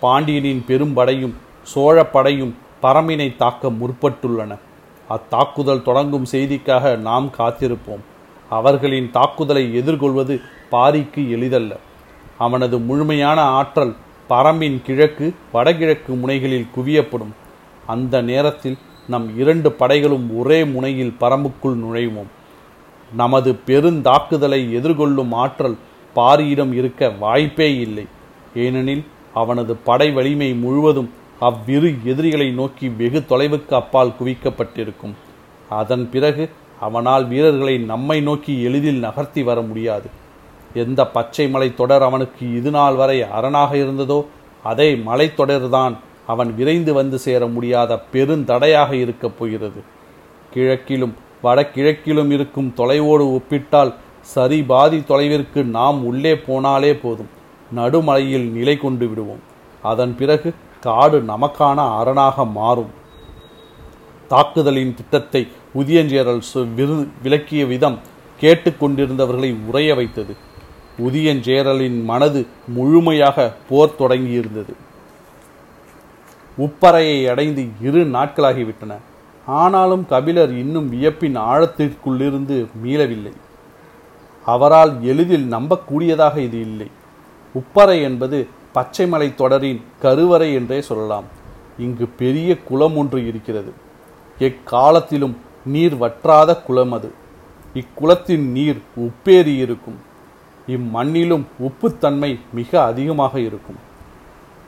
பாண்டியனின் 0.00 0.64
பெரும்படையும் 0.66 1.34
சோழ 1.62 2.06
படையும் 2.06 2.56
பரமினை 2.82 3.36
தாக்க 3.36 3.70
முற்பட்டுள்ளன. 3.70 4.58
அத்தாக்குதல் 5.10 5.82
தொடங்கும் 5.82 6.26
செய்திக்காக 6.32 6.96
நாம் 6.96 7.30
காத்திருப்போம். 7.38 8.02
அவர்களின் 8.48 9.10
தாக்குதலை 9.10 9.74
எதிர்கொள்வது 9.74 10.40
பாரிக்கு 10.72 11.30
எளிதல்ல. 11.30 11.76
அவனது 12.46 12.76
முழுமையான 12.88 13.40
ஆற்றல் 13.58 13.94
பரம்பின் 14.30 14.78
கிழக்கு 14.86 15.26
வடகிழக்கு 15.52 16.12
முனைகளில் 16.14 16.70
குவியப்படும். 16.76 17.32
அந்த 17.86 18.14
நேரத்தில் 18.30 18.76
நம் 19.08 19.26
இரண்டு 19.38 19.68
படைகளும் 19.80 20.26
ஒரே 20.40 20.58
முனையில் 20.74 21.16
பரம்புக்குள் 21.20 21.78
நுழைவோம். 21.84 22.30
நமது 23.12 23.50
பெருந்தாக்குதலை 23.66 24.60
எதிர்கொள்ளும் 24.78 25.32
ஆற்றல் 25.44 25.76
பாரியிடம் 26.16 26.72
இருக்க 26.72 27.10
வாய்ப்பே 27.22 27.68
இல்லை. 27.86 28.06
ஏனெனில் 28.54 29.04
அவனது 29.34 29.72
படை 29.88 30.08
வலிமை 30.10 30.50
முழுவதும் 30.54 31.10
அவ்விரு 31.40 31.90
எதிரிகளை 32.04 32.48
நோக்கி 32.60 32.86
வெகு 33.00 33.20
தொலைவுக்கு 33.28 33.74
அப்பால் 33.74 34.16
குவிக்கப்பட்டிருக்கும். 34.20 35.14
அதன் 35.80 36.06
பிறகு 36.10 36.44
அவனால் 36.80 37.24
வீரர்களை 37.26 37.76
நம்மை 37.92 38.18
நோக்கி 38.20 38.54
எளிதில் 38.62 39.04
நகர்த்தி 39.06 39.42
வர 39.42 39.60
முடியாது. 39.60 40.08
எந்த 40.74 41.06
பச்சை 41.06 41.48
மலை 41.48 41.74
தொடர் 41.74 42.02
அவனுக்கு 42.02 42.56
இதுநாள் 42.56 42.94
வரை 42.94 43.22
அரணாக 43.22 43.76
இருந்ததோ 43.76 44.26
அதே 44.62 44.94
மலைத்தொடர்தான் 44.94 45.96
அவன் 46.26 46.54
விரைந்து 46.54 46.92
வந்து 46.92 47.18
சேர 47.18 47.46
முடியாத 47.46 48.02
பெருந்தடையாக 48.12 48.92
இருக்கப் 48.92 49.38
போகிறது. 49.38 49.80
கிழக்கிலும் 50.54 51.14
வடகிழக்கிலும் 51.42 52.30
இருக்கும் 52.30 52.72
தொலைவோடு 52.76 53.32
ஒப்பிட்டால் 53.32 53.94
சரி 54.20 54.62
பாதி 54.62 54.98
தொலைவிற்கு 55.08 55.64
நாம் 55.64 56.04
உள்ளே 56.04 56.34
போனாலே 56.34 56.92
போதும். 57.02 57.30
நடுமலையில் 57.74 58.50
நிலை 58.50 58.76
கொண்டு 58.76 59.08
விடுவோம். 59.08 59.42
அதன் 59.82 60.16
பிறகு 60.16 60.54
காடு 60.80 61.24
நமக்கான 61.28 61.96
அரணாக 61.98 62.44
மாறும். 62.44 62.90
தாக்குதலின் 64.28 64.94
திட்டத்தை 64.94 65.48
உதியஞ்சேரல் 65.78 66.42
விரு 66.74 67.08
விளக்கிய 67.22 67.66
விதம் 67.66 67.98
கேட்டுக்கொண்டிருந்தவர்களை 68.40 69.56
உறைய 69.66 69.94
வைத்தது. 69.94 70.36
உதியஞ்சேரலின் 70.98 72.04
மனது 72.04 72.46
முழுமையாக 72.66 73.52
போர் 73.68 73.94
தொடங்கியிருந்தது. 73.98 74.72
உப்பறையை 76.58 77.30
அடைந்து 77.30 77.68
இரு 77.82 78.06
நாட்களாகிவிட்டன. 78.06 78.96
ஆனாலும் 79.46 80.06
கபிலர் 80.06 80.50
இன்னும் 80.50 80.92
வியப்பின் 80.92 81.36
ஆழத்திற்குள்ளிருந்து 81.36 82.66
மீளவில்லை. 82.84 83.32
அவரால் 84.44 85.02
எளிதில் 85.02 85.52
நம்பக்கூடியதாக 85.52 86.36
இது 86.36 86.60
இல்லை. 86.60 86.90
உப்பறை 87.54 88.02
என்பது 88.02 88.48
பச்சைமலை 88.74 89.34
தொடரின் 89.34 89.82
கருவறை 90.00 90.54
என்றே 90.54 90.80
சொல்லலாம். 90.80 91.24
இங்கு 91.78 92.06
பெரிய 92.06 92.58
குளம் 92.58 92.96
ஒன்று 92.96 93.26
இருக்கிறது. 93.26 93.72
எக்காலத்திலும் 94.38 95.36
நீர் 95.64 95.96
வற்றாத 95.96 96.56
குளம் 96.56 96.92
அது. 96.92 97.12
இக்குளத்தின் 97.74 98.44
நீர் 98.50 98.78
உப்பேறி 98.96 99.56
இருக்கும். 99.56 100.08
இம்மண்ணிலும் 100.74 101.44
உப்புத்தன்மை 101.68 102.30
மிக 102.58 102.70
அதிகமாக 102.84 103.34
இருக்கும். 103.40 103.78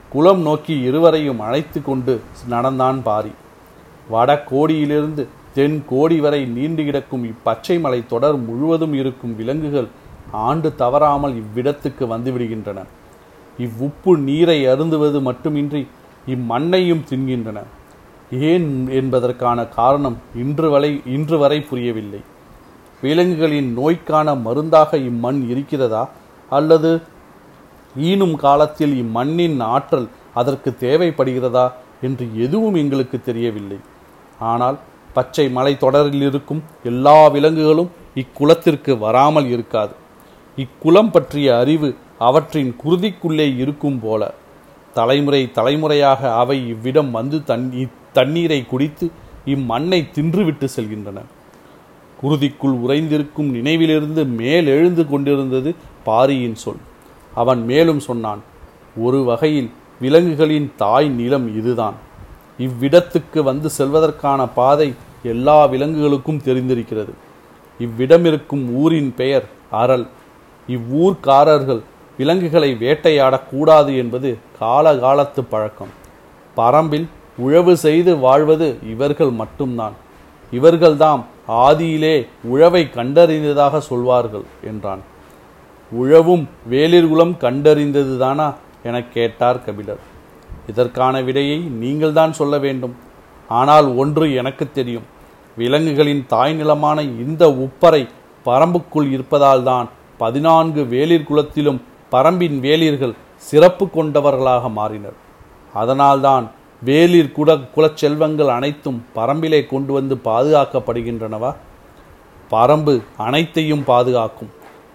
குளம் 0.09 0.41
நோக்கி 0.41 0.75
இருவரையும் 0.87 1.39
அழைத்து 1.39 1.79
கொண்டு 1.81 2.13
நடந்தான் 2.53 2.99
பாரி. 3.03 3.31
வட 4.09 4.29
கோடியிலிருந்து 4.51 5.23
தென் 5.53 5.77
கோடி 5.89 6.17
வரை 6.19 6.39
நீண்டு 6.55 6.83
கிடக்கும் 6.83 7.23
இப்பச்சை 7.31 7.75
மலை 7.79 7.99
தொடர் 8.07 8.37
முழுவதும் 8.47 8.93
இருக்கும் 8.93 9.35
விலங்குகள் 9.35 9.89
ஆண்டு 10.47 10.69
தவறாமல் 10.75 11.35
இவ்விடத்துக்கு 11.41 12.03
வந்துவிடுகின்றன. 12.13 12.79
இவ்வுப்பு 13.65 14.11
நீரை 14.27 14.59
அருந்துவது 14.67 15.21
மட்டுமின்றி 15.21 15.81
இம்மண்ணையும் 16.27 17.03
தின்கின்றன. 17.09 17.59
ஏன் 18.49 18.69
என்பதற்கான 18.99 19.65
காரணம் 19.79 20.17
இன்று 20.35 20.69
வரை 20.69 20.91
இன்று 21.15 21.37
வரை 21.37 21.59
புரியவில்லை. 21.61 22.21
விலங்குகளின் 23.03 23.69
நோய்க்கான 23.79 24.35
மருந்தாக 24.45 24.97
இம்மண் 25.09 25.39
இருக்கிறதா? 25.53 26.03
அல்லது 26.57 26.91
ஈனும் 28.09 28.35
காலத்தில் 28.45 28.93
இம்மண்ணின் 29.03 29.57
ஆற்றல் 29.75 30.07
அதற்கு 30.39 30.69
தேவைப்படுகிறதா 30.83 31.65
என்று 32.07 32.25
எதுவும் 32.45 32.77
எங்களுக்கு 32.81 33.17
தெரியவில்லை. 33.27 33.79
ஆனால் 34.51 34.77
பச்சை 35.17 35.45
மலை 35.57 35.73
தொடரில் 35.83 36.25
இருக்கும் 36.29 36.61
எல்லா 36.91 37.17
விலங்குகளும் 37.35 37.91
இக்குளத்திற்கு 38.21 38.91
வராமல் 39.05 39.49
இருக்காது. 39.55 39.93
இக்குளம் 40.57 41.11
பற்றிய 41.15 41.47
அறிவு 41.61 41.89
அவற்றின் 42.27 42.71
குருதிக்குள்ளே 42.83 43.47
இருக்கும் 43.63 43.99
போல. 44.05 44.21
தலைமுறை 44.97 45.41
தலைமுறையாக 45.57 46.21
அவை 46.41 46.57
இவ்விடம் 46.73 47.11
வந்து 47.11 47.37
தன் 47.51 47.65
தண்ணீரை 48.17 48.59
குடித்து 48.71 49.05
இம்மண்ணை 49.53 49.99
தின்றுவிட்டு 50.17 50.67
செல்கின்றன. 50.75 51.19
குருதிக்குள் 52.23 52.75
உறைந்திருக்கும் 52.85 53.49
நினைவிலிருந்து 53.51 54.25
மேல் 54.25 54.67
எழுந்து 54.67 55.09
கொண்டிருந்தது 55.09 55.75
பாரியின் 56.03 56.55
சொல். 56.55 56.81
அவன் 57.33 57.65
மேலும் 57.65 57.99
சொன்னான் 57.99 58.41
ஒரு 58.97 59.23
வகையில் 59.23 59.69
விலங்குகளின் 59.99 60.71
தாய் 60.75 61.09
நிலம் 61.09 61.57
இதுதான். 61.57 61.93
இவ்விடத்துக்கு 62.59 63.39
வந்து 63.39 63.69
செல்வதற்கான 63.77 64.47
பாதை 64.55 64.93
எல்லா 65.23 65.65
விலங்குகளுக்கும் 65.65 66.41
தெரிந்திருக்கிறது. 66.45 67.13
இவ்விடம் 67.79 68.25
இருக்கும் 68.25 68.75
ஊரின் 68.75 69.13
பெயர் 69.15 69.45
அரல். 69.71 70.07
இவ்வூர்க்காரர்கள் 70.67 71.81
விலங்குகளை 72.17 72.69
வேட்டையாடக்கூடாது 72.73 73.97
என்பது 73.97 74.37
காலகாலத்து 74.61 75.41
பழக்கம். 75.49 75.93
பரம்பில் 76.57 77.07
உழவு 77.37 77.77
செய்து 77.77 78.17
வாழ்வது 78.17 78.77
இவர்கள் 78.89 79.29
மட்டும்தான். 79.29 79.93
இவர்கள்தாம் 80.53 81.23
ஆதியிலே 81.47 82.27
உழவை 82.43 82.89
கண்டறிந்ததாக 82.93 83.77
சொல்வார்கள் 83.77 84.43
என்றான். 84.63 84.99
உழவும் 85.91 86.47
வேலிர்குலம் 86.69 87.37
கண்டறிந்ததுதானா? 87.39 88.53
எனக் 88.83 89.13
கேட்டார் 89.13 89.63
கபிலர். 89.63 89.99
இதற்கான 90.67 91.21
விடையை 91.21 91.59
நீங்கள்தான் 91.59 92.33
சொல்ல 92.33 92.57
வேண்டும். 92.57 92.95
ஆனால் 93.47 93.95
ஒன்று 93.95 94.33
எனக்கு 94.33 94.71
தெரியும். 94.71 95.03
விலங்குகளின் 95.57 96.25
தாய் 96.27 96.53
நிலமான 96.53 97.01
இந்த 97.01 97.47
உப்பரை 97.47 98.07
பரம்புக்குள் 98.45 99.11
இருப்பதால்தான் 99.11 99.89
பதினான்கு 100.17 100.83
வேலிர் 100.83 101.23
குலத்திலும் 101.23 101.81
பரம்பின் 102.11 102.59
வேலிர்கள் 102.59 103.13
சிறப்பு 103.35 103.89
கொண்டவர்களாக 103.89 104.67
மாறினர். 104.67 105.13
அதனால்தான் 105.73 106.51
வேலிர் 106.83 107.31
குட 107.31 107.59
குலச்செல்வங்கள் 107.75 108.47
அனைத்தும் 108.47 109.05
பரம்பிலே 109.15 109.67
கொண்டு 109.67 109.93
வந்து 109.93 110.15
பாதுகாக்கப்படுகின்றனவா? 110.15 111.55
பரம்பு 112.51 113.03
அனைத்தையும் 113.17 113.83
பாதுகாக்கும். 113.83 114.51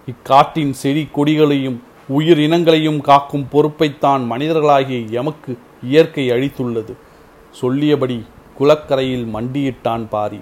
இக்காட்டின் 0.07 0.69
செடி 0.71 1.07
கொடிகளையும் 1.15 1.77
உயிர் 2.07 2.39
இனங்களையும் 2.39 3.01
காக்கும் 3.01 3.47
பொறுப்பைத்தான் 3.51 4.23
மனிதர்களாகிய 4.31 5.09
எமக்கு 5.09 5.57
இயற்கை 5.83 6.31
அளித்துள்ளது. 6.31 6.93
சொல்லியபடி 7.51 8.25
குளக்கரையில் 8.59 9.27
மண்டியிட்டான் 9.33 10.07
பாரி. 10.09 10.39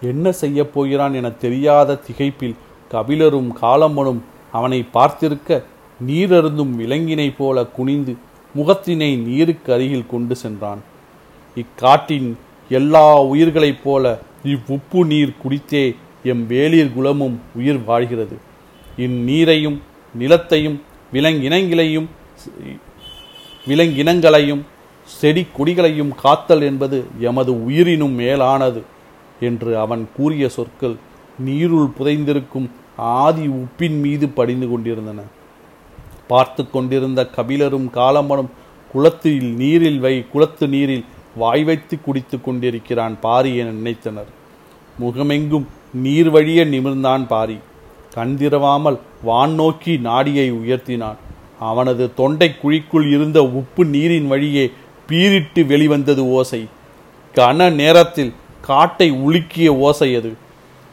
என்ன 0.00 0.32
செய்யப் 0.32 0.74
போகிறான் 0.74 1.14
என 1.14 1.30
தெரியாத 1.30 2.00
திகைப்பில் 2.08 2.56
கபிலரும் 2.90 3.50
காலம்பனும் 3.62 4.20
அவனை 4.52 4.86
பார்த்திருக்க 4.94 5.62
நீரருந்தும் 6.06 6.74
விலங்கினை 6.78 7.34
போல 7.38 7.64
குனிந்து 7.64 8.16
முகத்தினை 8.56 9.10
நீருக்கு 9.26 9.70
அருகில் 9.76 10.10
கொண்டு 10.12 10.34
சென்றான். 10.42 10.80
இக்காட்டின் 11.56 12.28
எல்லா 12.68 13.06
உயிர்களைப் 13.32 13.82
போல 13.84 14.04
இவ்வுப்பு 14.52 15.00
நீர் 15.12 15.38
குடித்தே 15.42 15.84
எம் 16.32 16.44
வேளிர் 16.50 16.94
குலமும் 16.94 17.36
உயிர் 17.58 17.80
வாழ்கிறது. 17.88 18.36
இந்நீரையும் 19.06 19.78
நிலத்தையும் 20.14 20.78
விலங்கினங்களையும் 21.12 22.08
விலங்கினங்களையும் 23.66 24.62
செடி 25.08 25.42
கொடிகளையும் 25.56 26.12
காத்தல் 26.22 26.62
என்பது 26.62 26.98
எமது 27.28 27.52
உயிரினும் 27.66 28.14
மேலானது 28.22 28.82
என்று 29.48 29.70
அவன் 29.84 30.02
கூறிய 30.16 30.48
சொற்கள் 30.56 30.96
நீருள் 31.46 31.88
புதைந்திருக்கும் 31.98 32.68
ஆதி 32.96 33.46
உப்பின் 33.60 33.98
மீது 34.04 34.26
படிந்து 34.38 34.66
கொண்டிருந்தன. 34.68 35.20
பார்த்து 36.28 36.70
கொண்டிருந்த 36.70 37.28
கபிலரும் 37.36 37.88
காலம்பனும் 37.94 38.50
குளத்தில் 38.92 39.44
நீரில் 39.44 40.00
வை 40.00 40.24
குளத்து 40.32 40.68
நீரில் 40.68 41.04
வாய் 41.36 41.64
வைத்து 41.64 42.00
குடித்து 42.00 42.40
கொண்டிருக்கிறான் 42.40 43.20
பாரி 43.20 43.56
என 43.56 43.70
நினைத்தனர். 43.70 44.30
முகமெங்கும் 44.98 45.66
நீர் 45.94 46.30
வழிய 46.30 46.64
நிமிர்ந்தான் 46.64 47.26
பாரி. 47.26 47.58
கண்திரவாமல் 48.14 48.98
வான் 49.22 49.54
நோக்கி 49.54 49.96
நாடியை 49.96 50.52
உயர்த்தினான். 50.52 51.16
அவனது 51.58 52.14
தொண்டை 52.14 52.54
குழிக்குள் 52.62 53.12
இருந்த 53.12 53.42
உப்பு 53.42 53.84
நீரின் 53.84 54.26
வழியே 54.26 54.70
பீரிட்டு 55.08 55.66
வெளிவந்தது 55.66 56.28
ஓசை. 56.28 56.68
கன 57.34 57.72
நேரத்தில் 57.72 58.32
காட்டை 58.60 59.12
உலுக்கிய 59.12 59.68
ஓசை 59.68 60.14
அது. 60.14 60.36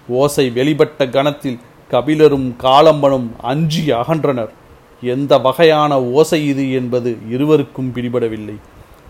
ஓசை 0.08 0.52
வெளிப்பட்ட 0.56 1.10
கணத்தில் 1.10 1.60
கபிலரும் 1.92 2.54
காலம்பனும் 2.64 3.28
அஞ்சி 3.42 3.92
அகன்றனர். 3.92 4.50
எந்த 5.02 5.38
வகையான 5.38 6.02
ஓசை 6.02 6.46
இது 6.46 6.72
என்பது 6.72 7.18
இருவருக்கும் 7.30 7.92
பிடிபடவில்லை. 7.96 8.56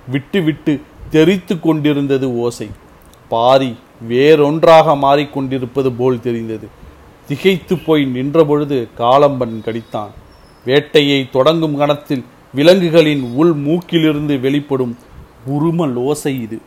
விட்டு 0.07 0.41
விட்டு 0.41 0.81
தெரித்து 1.09 1.59
கொண்டிருந்தது 1.59 2.37
ஓசை. 2.37 2.69
பாரி 3.29 3.75
வேறொன்றாக 4.07 4.95
மாறிக்கொண்டிருப்பது 4.95 5.91
போல் 5.97 6.19
தெரிந்தது. 6.19 6.67
திகைத்து 7.27 7.77
போய் 7.77 8.05
நின்றபொழுது 8.05 8.87
காலம்பன் 8.97 9.61
கடித்தான். 9.65 10.09
வேட்டையை 10.65 11.29
தொடங்கும் 11.31 11.77
கணத்தில் 11.77 12.23
விலங்குகளின் 12.53 13.21
உள் 13.21 13.53
மூக்கிலிருந்து 13.53 14.39
வெளிப்படும் 14.39 14.97
உருமல் 15.49 15.93
ஓசை 15.93 16.41
இது. 16.41 16.61